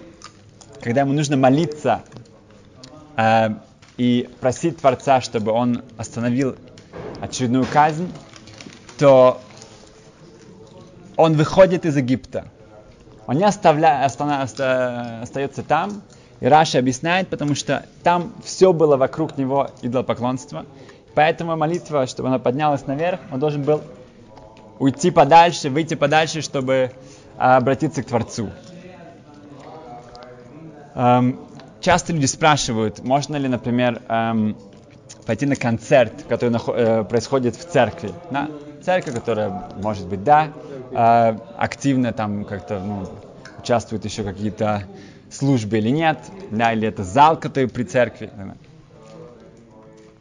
когда 0.81 1.03
ему 1.03 1.12
нужно 1.12 1.37
молиться 1.37 2.03
э, 3.17 3.50
и 3.97 4.29
просить 4.41 4.79
Творца, 4.79 5.21
чтобы 5.21 5.53
он 5.53 5.83
остановил 5.97 6.57
очередную 7.21 7.66
казнь, 7.71 8.12
то 8.99 9.40
он 11.16 11.35
выходит 11.35 11.85
из 11.87 11.97
Египта. 11.97 12.47
Он 13.26 13.37
не 13.37 13.44
оставля, 13.44 14.04
остается 14.04 15.62
там, 15.62 16.02
и 16.40 16.47
Раша 16.47 16.78
объясняет, 16.78 17.28
потому 17.28 17.54
что 17.54 17.87
там 18.02 18.33
все 18.44 18.73
было 18.73 18.97
вокруг 18.97 19.38
него 19.38 19.71
идолопоклонство. 19.83 20.66
Поэтому 21.14 21.56
молитва, 21.56 22.06
чтобы 22.06 22.28
она 22.28 22.38
поднялась 22.38 22.87
наверх, 22.87 23.21
он 23.30 23.38
должен 23.38 23.62
был 23.62 23.80
уйти 24.78 25.11
подальше, 25.11 25.71
выйти 25.71 25.94
подальше, 25.94 26.42
чтобы 26.42 26.90
а, 27.38 27.56
обратиться 27.56 28.02
к 28.02 28.06
Творцу. 28.06 28.50
Эм, 30.94 31.40
часто 31.80 32.12
люди 32.12 32.26
спрашивают, 32.26 33.02
можно 33.02 33.37
ли, 33.37 33.49
например, 33.49 34.02
эм, 34.09 34.56
пойти 35.26 35.47
на 35.47 35.57
концерт, 35.57 36.12
который 36.28 36.54
э, 36.54 37.04
происходит 37.04 37.57
в 37.57 37.64
церкви. 37.64 38.12
Да? 38.31 38.49
Церковь, 38.85 39.14
которая, 39.14 39.71
может 39.83 40.07
быть, 40.07 40.23
да, 40.23 40.52
э, 40.93 41.38
активно 41.57 42.12
там 42.12 42.45
как-то 42.45 42.81
ну, 42.81 43.09
участвует 43.59 44.04
еще 44.04 44.23
какие-то 44.23 44.85
службы 45.31 45.78
или 45.78 45.88
нет, 45.88 46.19
да, 46.50 46.73
или 46.73 46.87
это 46.88 47.02
зал, 47.02 47.38
который 47.38 47.69
при 47.69 47.85
церкви. 47.85 48.31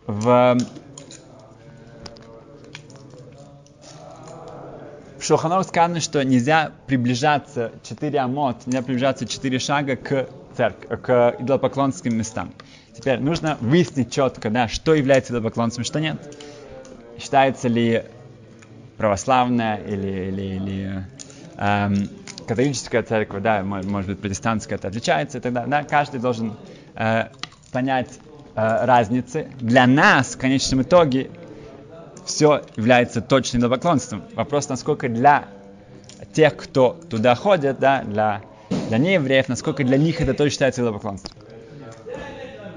В 0.07 0.57
В 5.23 5.25
Шоханор 5.25 5.63
сказано, 5.63 6.01
что 6.01 6.21
нельзя 6.21 6.73
приближаться 6.85 7.71
4 7.83 8.19
амот, 8.19 8.65
нельзя 8.65 8.81
приближаться 8.81 9.25
4 9.25 9.57
шага 9.57 9.95
к 9.95 10.27
церкви, 10.57 10.97
к 10.97 11.35
идолопоклонским 11.39 12.13
местам. 12.17 12.51
Теперь 12.95 13.19
нужно 13.19 13.57
выяснить 13.59 14.11
четко, 14.11 14.49
да, 14.49 14.67
что 14.67 14.93
является 14.93 15.33
идолопоклонством, 15.33 15.83
что 15.83 15.99
нет. 15.99 16.17
Считается 17.19 17.67
ли 17.67 18.03
православная 18.97 19.77
или, 19.77 20.29
или, 20.29 20.41
или 20.41 21.05
эм, 21.57 22.09
католическая 22.47 23.03
церковь, 23.03 23.41
да, 23.41 23.63
может 23.63 24.09
быть, 24.09 24.19
протестантская, 24.19 24.77
это 24.77 24.89
отличается, 24.89 25.39
и 25.39 25.41
тогда, 25.41 25.65
да, 25.65 25.83
каждый 25.83 26.19
должен 26.19 26.55
э, 26.95 27.29
понять 27.71 28.09
э, 28.55 28.85
разницы. 28.85 29.47
Для 29.59 29.87
нас, 29.87 30.35
в 30.35 30.37
конечном 30.37 30.83
итоге, 30.83 31.31
все 32.25 32.61
является 32.75 33.21
точным 33.21 33.61
идолопоклонством. 33.61 34.23
Вопрос, 34.35 34.69
насколько 34.69 35.09
для 35.09 35.45
тех, 36.33 36.55
кто 36.55 36.99
туда 37.09 37.35
ходит, 37.35 37.79
да, 37.79 38.03
для, 38.03 38.41
для 38.89 38.97
неевреев, 38.97 39.49
насколько 39.49 39.83
для 39.83 39.97
них 39.97 40.21
это 40.21 40.33
тоже 40.33 40.51
считается 40.51 40.81
идолопоклонством. 40.81 41.42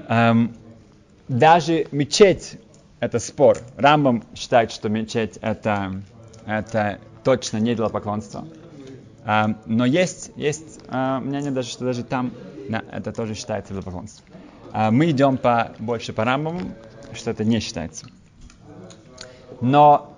Эм, 0.07 0.53
даже 1.27 1.87
мечеть 1.91 2.57
это 2.99 3.19
спор. 3.19 3.57
Рамбам 3.75 4.23
считает, 4.35 4.71
что 4.71 4.89
мечеть 4.89 5.37
это, 5.41 6.01
это 6.45 6.99
точно 7.23 7.57
не 7.57 7.73
идолопоклонство. 7.73 8.47
Эм, 9.25 9.57
но 9.65 9.85
есть, 9.85 10.31
есть 10.37 10.79
э, 10.87 11.19
мнение 11.19 11.51
даже, 11.51 11.69
что 11.69 11.83
даже 11.85 12.03
там 12.03 12.31
да, 12.69 12.83
это 12.91 13.11
тоже 13.11 13.35
считается 13.35 13.73
идолопоклонством. 13.73 14.25
Э, 14.73 14.91
мы 14.91 15.11
идем 15.11 15.37
по, 15.37 15.73
больше 15.79 16.13
по 16.13 16.23
Рамбаму, 16.23 16.61
что 17.13 17.31
это 17.31 17.43
не 17.43 17.59
считается. 17.59 18.05
Но 19.59 20.13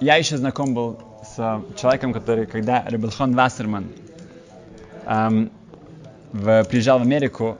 я 0.00 0.16
еще 0.16 0.36
знаком 0.36 0.74
был 0.74 0.98
с 1.24 1.62
человеком, 1.76 2.12
который, 2.12 2.46
когда 2.46 2.84
Ребелхон 2.86 3.34
Вассерман 3.34 3.86
эм, 5.06 5.50
в, 6.32 6.64
приезжал 6.64 6.98
в 6.98 7.02
Америку, 7.02 7.56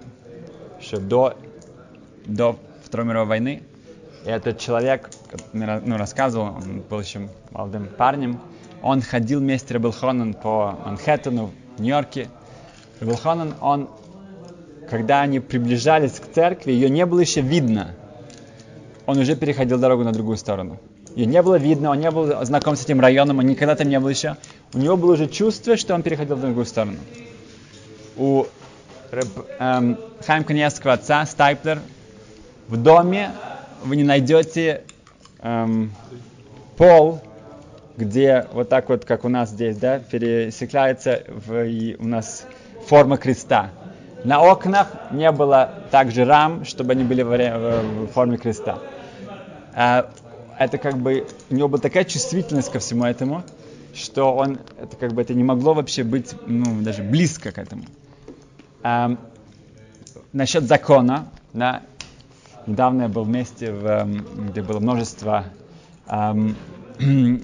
еще 0.81 0.99
до, 0.99 1.35
до 2.27 2.59
Второй 2.85 3.07
мировой 3.07 3.29
войны, 3.29 3.63
и 4.25 4.29
этот 4.29 4.59
человек 4.59 5.11
ну, 5.53 5.97
рассказывал, 5.97 6.57
он 6.57 6.83
был 6.89 7.01
еще 7.01 7.29
молодым 7.53 7.89
парнем, 7.89 8.41
он 8.83 9.01
ходил 9.01 9.41
вместе 9.41 9.69
с 9.69 9.71
Ребелхоном 9.71 10.35
по 10.35 10.79
Манхэттену, 10.85 11.53
в 11.77 11.81
Нью-Йорке. 11.81 12.29
Ребелхонен, 13.01 13.55
он, 13.61 13.89
когда 14.89 15.21
они 15.21 15.41
приближались 15.41 16.13
к 16.13 16.33
церкви, 16.33 16.73
ее 16.73 16.89
не 16.89 17.05
было 17.07 17.21
еще 17.21 17.41
видно. 17.41 17.95
Он 19.07 19.19
уже 19.19 19.37
переходил 19.37 19.79
дорогу 19.79 20.05
на 20.05 20.13
другую 20.13 20.37
сторону. 20.37 20.79
Ее 21.15 21.27
не 21.27 21.41
было 21.43 21.57
видно, 21.57 21.91
он 21.91 22.01
не 22.01 22.11
был 22.11 22.45
знаком 22.45 22.77
с 22.77 22.85
этим 22.85 23.01
районом, 23.01 23.39
он 23.39 23.47
никогда 23.47 23.75
там 23.75 23.89
не 23.89 23.99
был 23.99 24.09
еще. 24.09 24.37
У 24.75 24.79
него 24.79 24.97
было 24.97 25.13
уже 25.13 25.29
чувство, 25.29 25.77
что 25.77 25.95
он 25.95 26.03
переходил 26.03 26.37
в 26.37 26.41
другую 26.41 26.67
сторону. 26.67 26.99
У 28.17 28.45
эм, 29.59 29.99
Хайм 30.27 30.45
Каневского 30.45 30.95
отца, 30.95 31.25
Стайплер, 31.25 31.81
в 32.69 32.77
доме 32.77 33.31
вы 33.85 33.97
не 33.97 34.05
найдете 34.05 34.83
эм, 35.41 35.93
пол, 36.77 37.21
где 37.97 38.47
вот 38.53 38.69
так 38.69 38.89
вот, 38.89 39.05
как 39.05 39.25
у 39.25 39.29
нас 39.29 39.51
здесь, 39.51 39.77
да, 39.77 39.99
пересекается 39.99 41.23
в, 41.29 41.65
и 41.65 41.97
у 41.99 42.07
нас 42.07 42.45
форма 42.87 43.17
креста. 43.17 43.71
На 44.25 44.43
окнах 44.43 44.89
не 45.11 45.31
было 45.31 45.73
также 45.91 46.25
рам, 46.25 46.65
чтобы 46.65 46.93
они 46.93 47.05
были 47.05 47.23
в, 47.23 47.31
в 47.31 48.07
форме 48.09 48.39
креста. 48.39 48.79
А 49.73 50.11
это 50.59 50.79
как 50.79 50.99
бы, 50.99 51.27
у 51.51 51.55
него 51.55 51.69
была 51.69 51.81
такая 51.81 52.05
чувствительность 52.05 52.73
ко 52.73 52.79
всему 52.79 53.05
этому, 53.05 53.45
что 53.95 54.35
он, 54.35 54.59
это 54.81 54.97
как 54.97 55.13
бы, 55.13 55.23
это 55.23 55.35
не 55.35 55.45
могло 55.45 55.75
вообще 55.75 56.03
быть, 56.03 56.35
ну, 56.47 56.83
даже 56.83 57.03
близко 57.03 57.53
к 57.53 57.59
этому. 57.59 57.85
А, 58.83 59.17
насчет 60.33 60.65
закона, 60.65 61.29
да, 61.53 61.83
недавно 62.67 63.03
я 63.03 63.09
был 63.09 63.25
вместе, 63.25 63.73
в, 63.73 64.09
где 64.51 64.63
было 64.63 64.81
множество 64.81 65.45
эм, 66.09 66.57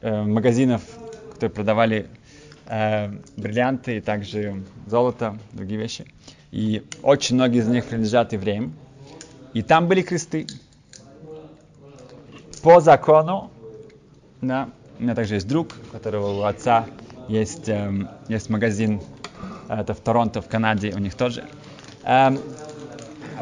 э, 0.00 0.22
магазинов, 0.22 0.82
которые 1.32 1.54
продавали 1.54 2.06
э, 2.66 3.10
бриллианты 3.36 3.98
и 3.98 4.00
также 4.00 4.62
золото, 4.86 5.38
другие 5.52 5.80
вещи. 5.80 6.06
И 6.50 6.84
очень 7.02 7.36
многие 7.36 7.60
из 7.60 7.68
них 7.68 7.84
принадлежат 7.84 8.32
евреям. 8.32 8.72
И 9.52 9.62
там 9.62 9.86
были 9.86 10.02
кресты 10.02 10.46
по 12.62 12.80
закону, 12.80 13.50
да, 14.40 14.68
у 14.98 15.02
меня 15.02 15.14
также 15.14 15.34
есть 15.34 15.48
друг, 15.48 15.68
у 15.88 15.92
которого 15.92 16.40
у 16.40 16.42
отца 16.42 16.86
есть, 17.28 17.68
эм, 17.68 18.08
есть 18.28 18.50
магазин, 18.50 19.00
это 19.68 19.94
в 19.94 20.00
Торонто, 20.00 20.40
в 20.42 20.48
Канаде, 20.48 20.92
у 20.94 20.98
них 20.98 21.14
тоже. 21.14 21.44
Эм, 22.04 22.38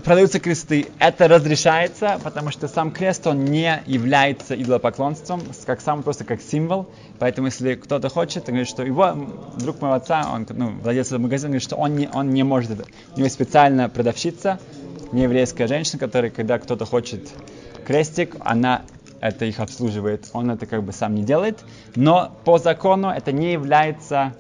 продаются 0.05 0.41
кресты. 0.41 0.87
Это 0.99 1.29
разрешается, 1.29 2.19
потому 2.23 2.51
что 2.51 2.69
сам 2.69 2.91
крест, 2.91 3.27
он 3.27 3.45
не 3.45 3.83
является 3.87 4.61
идолопоклонством, 4.61 5.43
как 5.67 5.81
сам 5.81 6.03
просто 6.03 6.25
как 6.25 6.41
символ. 6.41 6.89
Поэтому, 7.19 7.49
если 7.49 7.75
кто-то 7.75 8.09
хочет, 8.09 8.47
говорит, 8.47 8.69
что 8.69 8.83
его, 8.83 9.15
друг 9.59 9.81
моего 9.81 9.97
отца, 9.97 10.29
он 10.33 10.47
ну, 10.51 10.71
владелец 10.83 11.07
этого 11.09 11.21
магазина, 11.21 11.51
говорит, 11.51 11.63
что 11.63 11.77
он 11.77 11.97
не, 11.97 12.09
он 12.13 12.31
не 12.31 12.43
может 12.43 12.73
это. 12.73 12.85
У 13.15 13.19
него 13.19 13.29
специально 13.29 13.89
продавщица, 13.89 14.59
нееврейская 15.13 15.67
женщина, 15.69 15.99
которая, 15.99 16.31
когда 16.31 16.59
кто-то 16.59 16.85
хочет 16.85 17.29
крестик, 17.87 18.37
она 18.41 18.83
это 19.21 19.45
их 19.45 19.61
обслуживает, 19.61 20.29
он 20.33 20.51
это 20.51 20.67
как 20.67 20.83
бы 20.83 20.93
сам 20.93 21.15
не 21.15 21.23
делает, 21.23 21.61
но 21.95 22.37
по 22.45 22.59
закону 22.59 23.09
это 23.09 23.31
не 23.31 23.53
является 23.53 24.35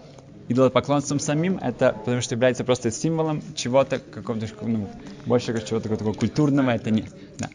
идолопоклонством 0.49 1.21
самим, 1.21 1.59
это 1.59 1.93
потому 1.93 2.21
что 2.21 2.35
является 2.35 2.65
просто 2.65 2.91
символом 2.91 3.43
чего-то, 3.55 3.99
какого-то, 3.99 4.47
ну, 4.63 4.89
больше 5.27 5.55
чего-то 5.65 5.89
такого 5.89 6.13
культурного, 6.13 6.71
это 6.71 6.91
не, 6.91 7.05
да. 7.39 7.49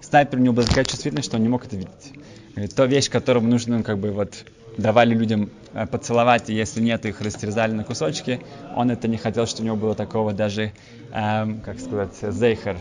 Снайпер 0.00 0.38
у 0.38 0.42
него 0.42 0.54
была 0.54 0.66
такая 0.66 0.84
чувствительность, 0.84 1.28
что 1.28 1.36
он 1.36 1.42
не 1.42 1.48
мог 1.48 1.64
это 1.66 1.76
видеть. 1.76 2.74
То 2.74 2.84
вещь, 2.84 3.10
которую 3.10 3.46
нужно, 3.46 3.78
ну, 3.78 3.84
как 3.84 3.98
бы, 3.98 4.10
вот, 4.10 4.44
давали 4.76 5.14
людям 5.14 5.50
э, 5.72 5.86
поцеловать, 5.86 6.50
и 6.50 6.54
если 6.54 6.80
нет, 6.80 7.04
их 7.06 7.20
растерзали 7.20 7.72
на 7.72 7.84
кусочки, 7.84 8.40
он 8.74 8.90
это 8.90 9.08
не 9.08 9.16
хотел, 9.16 9.46
чтобы 9.46 9.62
у 9.62 9.66
него 9.66 9.76
было 9.76 9.94
такого 9.94 10.32
даже, 10.32 10.72
эм, 11.12 11.60
как 11.60 11.80
сказать, 11.80 12.14
зейхер, 12.20 12.76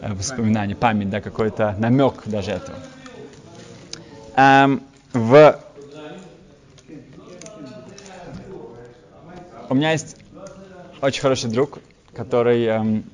э, 0.00 0.12
воспоминание, 0.12 0.76
память, 0.76 1.10
да, 1.10 1.20
какой-то 1.20 1.74
намек 1.78 2.22
даже 2.26 2.52
этого. 2.52 2.78
Эм, 4.36 4.82
в... 5.12 5.58
У 9.70 9.74
меня 9.76 9.92
есть 9.92 10.16
очень 11.00 11.20
хороший 11.20 11.48
друг, 11.48 11.78
который 12.12 12.64
эм, 12.64 13.04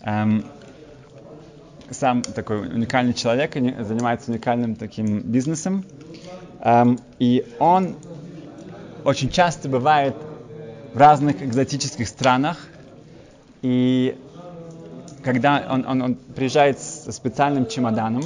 эм, 0.00 0.44
сам 1.90 2.22
такой 2.22 2.58
уникальный 2.58 3.14
человек, 3.14 3.54
занимается 3.54 4.32
уникальным 4.32 4.74
таким 4.74 5.20
бизнесом. 5.20 5.84
Эм, 6.58 6.98
и 7.20 7.46
он 7.60 7.94
очень 9.04 9.30
часто 9.30 9.68
бывает 9.68 10.16
в 10.92 10.98
разных 10.98 11.40
экзотических 11.40 12.08
странах. 12.08 12.66
И 13.62 14.18
когда 15.22 15.68
он, 15.70 15.86
он, 15.86 16.02
он 16.02 16.14
приезжает 16.16 16.80
с 16.80 17.12
специальным 17.12 17.68
чемоданом, 17.68 18.24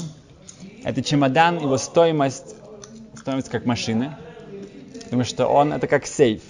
этот 0.83 1.05
чемодан, 1.05 1.59
его 1.59 1.77
стоимость, 1.77 2.55
стоимость 3.17 3.51
как 3.51 3.67
машины, 3.67 4.17
потому 5.05 5.25
что 5.25 5.47
он 5.47 5.75
это 5.75 5.87
как 5.87 6.07
сейф. 6.07 6.41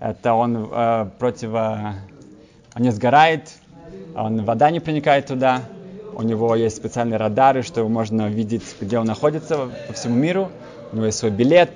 Это 0.00 0.34
он 0.34 0.68
э, 0.70 1.10
против... 1.18 1.54
Э, 1.54 1.94
он 2.74 2.82
не 2.82 2.90
сгорает, 2.90 3.50
он, 4.14 4.44
вода 4.44 4.70
не 4.70 4.80
проникает 4.80 5.26
туда, 5.26 5.62
у 6.14 6.22
него 6.22 6.54
есть 6.54 6.76
специальные 6.76 7.16
радары, 7.16 7.62
что 7.62 7.88
можно 7.88 8.28
видеть, 8.28 8.62
где 8.80 8.98
он 8.98 9.06
находится 9.06 9.68
по 9.86 9.92
всему 9.92 10.16
миру, 10.16 10.50
у 10.92 10.96
него 10.96 11.06
есть 11.06 11.18
свой 11.18 11.30
билет 11.30 11.70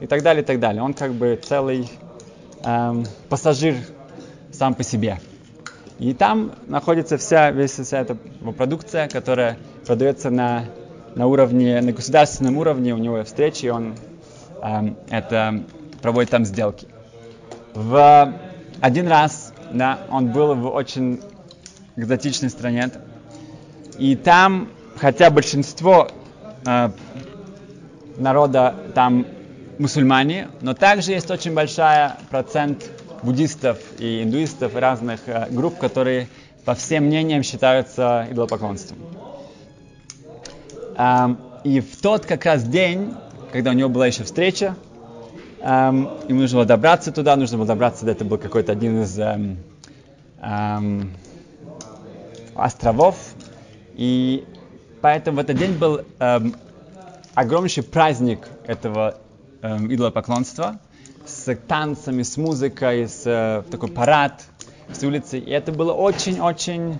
и 0.00 0.06
так 0.06 0.22
далее, 0.22 0.42
и 0.42 0.46
так 0.46 0.58
далее. 0.58 0.82
Он 0.82 0.94
как 0.94 1.12
бы 1.12 1.38
целый 1.42 1.90
эм, 2.64 3.04
пассажир 3.28 3.76
сам 4.52 4.74
по 4.74 4.82
себе. 4.82 5.20
И 5.98 6.14
там 6.14 6.52
находится 6.66 7.18
вся, 7.18 7.52
вся 7.66 8.00
эта 8.00 8.16
продукция, 8.56 9.08
которая 9.08 9.58
продается 9.86 10.30
на, 10.30 10.64
на 11.14 11.26
уровне, 11.26 11.80
на 11.80 11.92
государственном 11.92 12.56
уровне, 12.56 12.94
у 12.94 12.98
него 12.98 13.22
встречи, 13.24 13.66
и 13.66 13.68
он 13.68 13.94
эм, 14.62 14.96
это 15.10 15.62
проводит 16.00 16.30
там 16.30 16.44
сделки. 16.44 16.86
В 17.74 18.32
один 18.80 19.08
раз, 19.08 19.52
да, 19.72 20.00
он 20.08 20.28
был 20.28 20.54
в 20.54 20.66
очень 20.66 21.20
экзотичной 21.96 22.50
стране, 22.50 22.90
и 23.98 24.14
там, 24.14 24.68
хотя 24.96 25.30
большинство 25.30 26.08
э, 26.66 26.90
народа 28.16 28.74
там 28.94 29.26
мусульмане, 29.78 30.48
но 30.60 30.74
также 30.74 31.12
есть 31.12 31.30
очень 31.30 31.52
большой 31.52 32.10
процент 32.30 32.90
буддистов 33.22 33.78
и 33.98 34.22
индуистов 34.22 34.76
и 34.76 34.78
разных 34.78 35.20
э, 35.26 35.48
групп, 35.50 35.78
которые 35.78 36.28
по 36.64 36.74
всем 36.74 37.04
мнениям 37.04 37.42
считаются 37.42 38.26
идолопоклонством. 38.30 38.98
Эм, 40.96 41.38
и 41.64 41.80
в 41.80 42.00
тот 42.00 42.24
как 42.24 42.44
раз 42.44 42.62
день, 42.62 43.14
когда 43.52 43.70
у 43.70 43.74
него 43.74 43.88
была 43.88 44.06
еще 44.06 44.22
встреча, 44.24 44.76
эм, 45.64 46.10
ему 46.28 46.40
нужно 46.40 46.58
было 46.58 46.66
добраться 46.66 47.10
туда, 47.10 47.36
нужно 47.36 47.56
было 47.56 47.66
добраться, 47.66 48.08
это 48.08 48.24
был 48.24 48.38
какой-то 48.38 48.72
один 48.72 49.02
из 49.02 49.18
эм, 49.18 49.58
эм, 50.40 51.10
островов, 52.54 53.16
и 53.94 54.44
поэтому 55.00 55.38
в 55.38 55.40
этот 55.40 55.56
день 55.56 55.72
был 55.72 56.02
эм, 56.18 56.54
огромнейший 57.34 57.82
праздник 57.82 58.46
этого 58.66 59.16
эм, 59.62 59.92
идолопоклонства 59.92 60.78
с 61.26 61.54
танцами, 61.66 62.22
с 62.22 62.36
музыкой, 62.36 63.08
с 63.08 63.22
э, 63.24 63.62
такой 63.70 63.88
парад 63.88 64.44
с 64.92 65.02
улицы. 65.02 65.38
И 65.38 65.50
это 65.50 65.72
было 65.72 65.92
очень-очень 65.94 66.98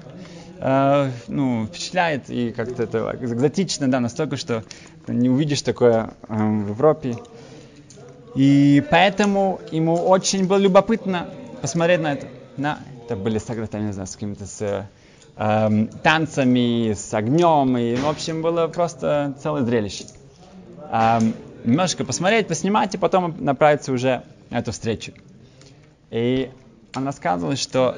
э, 0.58 1.10
ну, 1.28 1.66
впечатляет 1.66 2.30
и 2.30 2.52
как-то 2.52 2.84
это 2.84 3.16
экзотично, 3.20 3.90
да, 3.90 4.00
настолько, 4.00 4.36
что 4.38 4.64
не 5.06 5.28
увидишь 5.28 5.60
такое 5.60 6.10
э, 6.28 6.34
в 6.34 6.70
Европе. 6.70 7.16
И 8.34 8.82
поэтому 8.90 9.60
ему 9.70 9.94
очень 9.94 10.46
было 10.46 10.58
любопытно 10.58 11.28
посмотреть 11.60 12.00
на 12.00 12.12
это. 12.14 12.26
На, 12.56 12.78
это 13.04 13.16
были 13.16 13.38
согреты, 13.38 13.78
не 13.78 13.92
знаю, 13.92 14.06
с 14.06 14.14
какими-то 14.14 14.46
с 14.46 14.88
э, 15.36 15.86
танцами, 16.02 16.92
с 16.92 17.14
огнем, 17.14 17.76
и, 17.76 17.94
в 17.96 18.08
общем, 18.08 18.42
было 18.42 18.66
просто 18.66 19.34
целое 19.42 19.62
зрелище. 19.62 20.06
Э, 20.90 21.20
немножко 21.64 22.04
посмотреть, 22.04 22.48
поснимать, 22.48 22.94
и 22.94 22.98
потом 22.98 23.34
направиться 23.38 23.92
уже 23.92 24.22
на 24.50 24.58
эту 24.58 24.72
встречу. 24.72 25.12
И 26.10 26.50
он 26.94 27.06
рассказывал, 27.06 27.56
что 27.56 27.96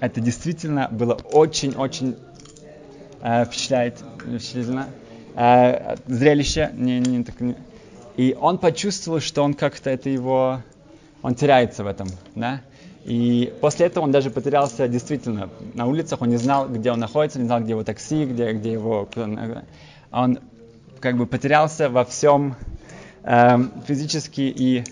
это 0.00 0.20
действительно 0.20 0.88
было 0.90 1.14
очень-очень 1.32 2.16
э, 3.20 3.44
впечатляет, 3.44 3.98
впечатлительно. 4.20 4.88
Э, 5.34 5.96
зрелище. 6.06 6.70
Не, 6.74 7.00
не, 7.00 7.24
так, 7.24 7.40
не. 7.40 7.56
И 8.18 8.36
он 8.38 8.58
почувствовал, 8.58 9.20
что 9.20 9.44
он 9.44 9.54
как-то 9.54 9.90
это 9.90 10.10
его... 10.10 10.60
Он 11.22 11.36
теряется 11.36 11.84
в 11.84 11.86
этом, 11.86 12.08
да? 12.34 12.62
И 13.04 13.54
после 13.60 13.86
этого 13.86 14.02
он 14.04 14.10
даже 14.10 14.30
потерялся 14.30 14.88
действительно 14.88 15.48
на 15.74 15.86
улицах, 15.86 16.20
он 16.20 16.28
не 16.28 16.36
знал, 16.36 16.68
где 16.68 16.90
он 16.90 16.98
находится, 16.98 17.38
не 17.38 17.46
знал, 17.46 17.60
где 17.60 17.70
его 17.70 17.84
такси, 17.84 18.24
где, 18.24 18.52
где 18.54 18.72
его... 18.72 19.08
Он 20.10 20.40
как 20.98 21.16
бы 21.16 21.26
потерялся 21.26 21.88
во 21.88 22.04
всем 22.04 22.56
э, 23.22 23.56
физически 23.86 24.40
и 24.40 24.84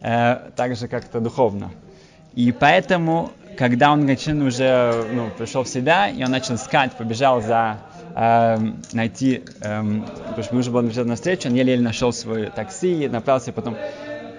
э, 0.00 0.36
также 0.54 0.86
как-то 0.86 1.18
духовно. 1.18 1.72
И 2.34 2.52
поэтому, 2.52 3.32
когда 3.58 3.90
он 3.90 4.06
начал 4.06 4.40
уже, 4.46 5.06
ну, 5.12 5.28
пришел 5.36 5.64
в 5.64 5.68
себя, 5.68 6.08
и 6.08 6.22
он 6.22 6.30
начал 6.30 6.54
искать, 6.54 6.92
побежал 6.92 7.42
за 7.42 7.80
э, 8.14 8.58
найти, 8.92 9.42
э, 9.60 9.82
потому 10.28 10.42
что 10.42 10.54
нужно 10.54 10.72
было 10.72 10.80
написать 10.82 11.06
на 11.06 11.16
встречу, 11.16 11.48
он 11.48 11.54
еле-еле 11.54 11.82
нашел 11.82 12.12
свое 12.12 12.50
такси, 12.50 13.08
направился 13.08 13.52
потом. 13.52 13.76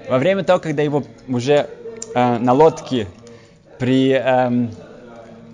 Во 0.10 0.18
время 0.18 0.44
того, 0.44 0.60
когда 0.60 0.84
его 0.84 1.04
уже 1.28 1.70
э, 2.16 2.38
на 2.38 2.54
лодке 2.54 3.08
при, 3.80 4.12
э, 4.12 4.68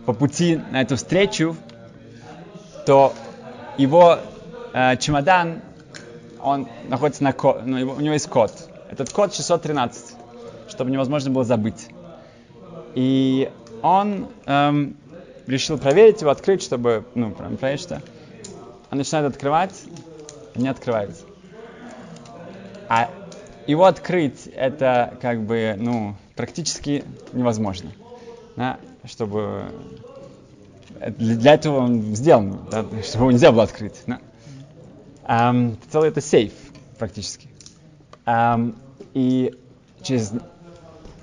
по 0.05 0.13
пути 0.13 0.59
на 0.71 0.81
эту 0.81 0.95
встречу, 0.95 1.55
то 2.85 3.13
его 3.77 4.19
э, 4.73 4.97
чемодан, 4.97 5.61
он 6.41 6.67
находится 6.87 7.23
на 7.23 7.33
код, 7.33 7.61
ну, 7.65 7.77
его, 7.77 7.93
у 7.93 7.99
него 7.99 8.13
есть 8.13 8.27
код. 8.29 8.51
Этот 8.89 9.11
код 9.11 9.33
613, 9.33 10.15
чтобы 10.69 10.91
невозможно 10.91 11.29
было 11.31 11.43
забыть. 11.43 11.87
И 12.95 13.51
он 13.81 14.27
эм, 14.45 14.95
решил 15.47 15.77
проверить 15.77 16.21
его, 16.21 16.29
открыть, 16.29 16.61
чтобы, 16.61 17.05
ну, 17.15 17.31
проверить, 17.31 17.81
что. 17.81 18.01
Он 18.91 18.99
начинает 18.99 19.33
открывать, 19.33 19.73
не 20.55 20.67
открывается. 20.67 21.23
А 22.89 23.09
его 23.65 23.85
открыть, 23.85 24.47
это 24.47 25.17
как 25.21 25.41
бы, 25.41 25.75
ну, 25.77 26.15
практически 26.35 27.03
невозможно. 27.33 27.91
Да, 28.55 28.77
чтобы 29.05 29.65
для 31.17 31.53
этого 31.53 31.79
он 31.79 32.15
сделан, 32.15 32.59
да, 32.71 32.83
чтобы 33.03 33.25
его 33.25 33.31
нельзя 33.31 33.51
было 33.51 33.63
открыть. 33.63 33.95
Да. 34.07 34.19
Um, 35.27 35.77
целый 35.91 36.09
это 36.09 36.21
сейф 36.21 36.53
практически. 36.97 37.49
Um, 38.25 38.75
и 39.13 39.53
через 40.01 40.31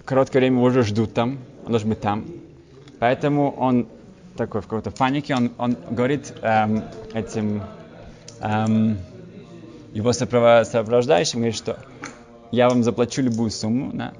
короткое 0.05 0.41
время 0.41 0.57
его 0.59 0.67
уже 0.67 0.83
ждут 0.83 1.15
там, 1.15 1.39
он 1.65 1.71
должен 1.71 1.89
быть 1.89 2.01
там. 2.01 2.27
Поэтому 2.99 3.51
он 3.53 3.89
такой 4.37 4.61
в 4.61 4.65
какой-то 4.65 4.91
панике, 4.91 5.35
он, 5.35 5.53
он 5.59 5.77
говорит 5.91 6.35
эм, 6.43 6.85
этим 7.13 7.63
эм, 8.41 8.99
его 9.93 10.13
сопровождающим, 10.13 11.41
говорит, 11.41 11.57
что 11.57 11.79
я 12.51 12.69
вам 12.69 12.83
заплачу 12.83 13.23
любую 13.23 13.51
сумму, 13.51 13.91
да, 13.93 14.13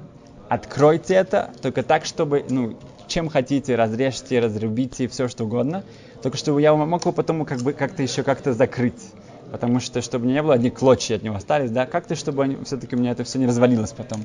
откройте 0.49 1.15
это, 1.15 1.51
только 1.63 1.83
так, 1.83 2.05
чтобы, 2.05 2.45
ну, 2.49 2.77
чем 3.07 3.29
хотите, 3.29 3.75
разрежьте, 3.75 4.41
разрубите, 4.41 5.09
все 5.09 5.29
что 5.29 5.45
угодно, 5.45 5.85
только 6.23 6.39
чтобы 6.39 6.63
я 6.63 6.75
мог 6.75 7.03
его 7.03 7.13
потом 7.13 7.45
как 7.45 7.61
бы 7.61 7.73
как-то 7.73 8.03
еще 8.03 8.23
как-то 8.23 8.53
закрыть. 8.53 9.13
Потому 9.53 9.79
что, 9.79 10.03
чтобы 10.03 10.27
не 10.27 10.43
было 10.43 10.55
одни 10.55 10.71
клочья 10.71 11.17
от 11.17 11.23
него 11.23 11.37
остались, 11.37 11.71
да, 11.71 11.87
как-то, 11.87 12.17
чтобы 12.17 12.43
они, 12.43 12.57
все-таки 12.65 12.97
у 12.97 12.99
меня 12.99 13.13
это 13.13 13.23
все 13.23 13.39
не 13.39 13.47
развалилось 13.47 13.93
потом. 13.93 14.25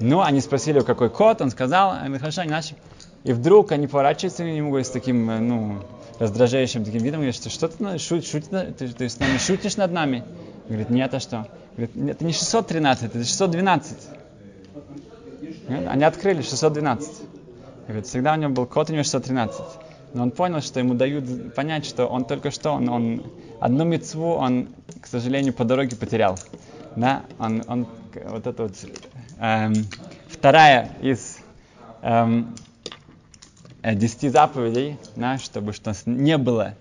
Ну, 0.00 0.20
они 0.20 0.40
спросили, 0.40 0.80
какой 0.80 1.08
код, 1.08 1.40
он 1.40 1.50
сказал, 1.50 1.92
они 1.92 2.08
говорят, 2.08 2.20
хорошо, 2.20 2.42
они. 2.42 2.52
И 3.24 3.32
вдруг 3.32 3.72
они 3.72 3.86
поворачиваются 3.86 4.44
к 4.44 4.46
нему 4.46 4.76
с 4.76 4.90
таким, 4.90 5.30
э, 5.30 5.38
ну, 5.40 5.80
раздражающим 6.18 6.84
таким 6.84 7.02
видом, 7.02 7.20
говорят, 7.20 7.34
что 7.34 7.50
что 7.50 7.68
ты 7.68 7.98
шут, 7.98 8.26
шут, 8.26 8.50
ты, 8.50 8.88
ты 8.88 9.08
с 9.08 9.18
нами 9.18 9.38
шутишь 9.38 9.76
над 9.76 9.92
нами? 9.92 10.24
Говорит, 10.68 10.90
нет, 10.90 11.12
а 11.14 11.20
что? 11.20 11.48
Говорит, 11.76 11.96
это 11.96 12.24
не 12.24 12.32
613, 12.32 13.04
это 13.04 13.24
612. 13.24 13.96
Они 15.68 16.04
открыли 16.04 16.42
612. 16.42 17.10
Говорит, 17.86 18.06
всегда 18.06 18.34
у 18.34 18.36
него 18.36 18.52
был 18.52 18.66
код, 18.66 18.90
у 18.90 18.92
него 18.92 19.02
613. 19.02 19.60
но 20.12 20.22
он 20.22 20.30
понял, 20.30 20.60
что 20.60 20.78
ему 20.78 20.94
дают 20.94 21.54
понять, 21.54 21.86
что 21.86 22.06
он 22.06 22.26
только 22.26 22.50
что, 22.50 22.72
он, 22.72 22.88
он 22.88 23.22
одну 23.60 23.84
мецву 23.84 24.34
он, 24.34 24.68
к 25.00 25.06
сожалению, 25.06 25.54
по 25.54 25.64
дороге 25.64 25.96
потерял. 25.96 26.38
Да, 26.94 27.22
он, 27.38 27.62
он 27.66 27.86
вот 28.26 28.46
это 28.46 28.64
вот 28.64 28.74
эм, 29.40 29.74
вторая 30.28 30.90
из 31.00 31.38
эм, 32.02 32.54
десяти 33.92 34.30
заповедей, 34.30 34.96
да, 35.16 35.38
чтобы 35.38 35.72
что 35.72 35.92
не 36.06 36.38
было 36.38 36.74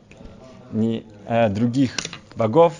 ни 0.71 1.05
э, 1.27 1.49
других 1.49 1.91
богов, 2.35 2.73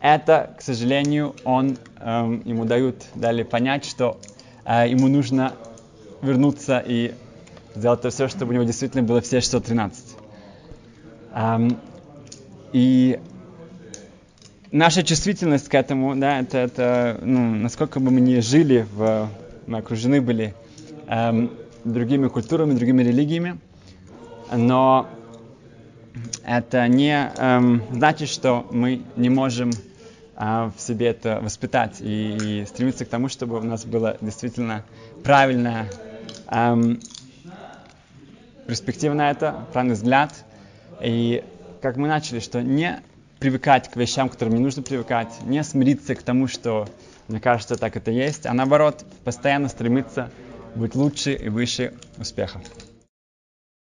это, 0.00 0.54
к 0.58 0.62
сожалению, 0.62 1.34
он, 1.44 1.76
эм, 1.98 2.42
ему 2.44 2.64
дают, 2.64 3.04
дали 3.14 3.42
понять, 3.42 3.84
что 3.84 4.18
э, 4.64 4.88
ему 4.88 5.08
нужно 5.08 5.54
вернуться 6.22 6.82
и 6.84 7.14
сделать 7.74 8.04
все, 8.12 8.28
чтобы 8.28 8.50
у 8.50 8.54
него 8.54 8.64
действительно 8.64 9.02
было 9.02 9.20
все 9.20 9.40
613. 9.40 10.16
Эм, 11.34 11.78
и 12.72 13.20
наша 14.70 15.02
чувствительность 15.02 15.68
к 15.68 15.74
этому, 15.74 16.16
да, 16.16 16.40
это, 16.40 16.58
это 16.58 17.18
ну, 17.22 17.56
насколько 17.56 18.00
бы 18.00 18.10
мы 18.10 18.20
ни 18.20 18.40
жили, 18.40 18.86
в, 18.92 19.28
мы 19.66 19.78
окружены 19.78 20.20
были 20.20 20.54
эм, 21.08 21.50
другими 21.84 22.28
культурами, 22.28 22.74
другими 22.74 23.02
религиями, 23.02 23.58
но 24.52 25.08
это 26.44 26.88
не 26.88 27.32
эм, 27.36 27.82
значит, 27.92 28.28
что 28.28 28.66
мы 28.70 29.02
не 29.16 29.28
можем 29.28 29.70
э, 30.36 30.70
в 30.76 30.80
себе 30.80 31.08
это 31.08 31.40
воспитать 31.40 32.00
и, 32.00 32.62
и 32.62 32.66
стремиться 32.66 33.04
к 33.04 33.08
тому, 33.08 33.28
чтобы 33.28 33.58
у 33.58 33.62
нас 33.62 33.84
была 33.84 34.16
действительно 34.20 34.84
правильная 35.22 35.86
эм, 36.48 37.00
перспектива 38.66 39.14
на 39.14 39.30
это, 39.30 39.66
правильный 39.72 39.94
взгляд. 39.94 40.32
И 41.00 41.44
как 41.80 41.96
мы 41.96 42.08
начали, 42.08 42.40
что 42.40 42.62
не 42.62 43.00
привыкать 43.38 43.90
к 43.90 43.96
вещам, 43.96 44.28
к 44.28 44.32
которым 44.32 44.54
не 44.54 44.60
нужно 44.60 44.82
привыкать, 44.82 45.28
не 45.44 45.62
смириться 45.64 46.14
к 46.14 46.22
тому, 46.22 46.46
что 46.46 46.86
мне 47.28 47.40
кажется, 47.40 47.76
так 47.76 47.96
это 47.96 48.10
есть, 48.10 48.46
а 48.46 48.52
наоборот, 48.52 49.04
постоянно 49.24 49.68
стремиться 49.68 50.30
быть 50.74 50.94
лучше 50.94 51.34
и 51.34 51.48
выше 51.48 51.92
успеха. 52.18 52.60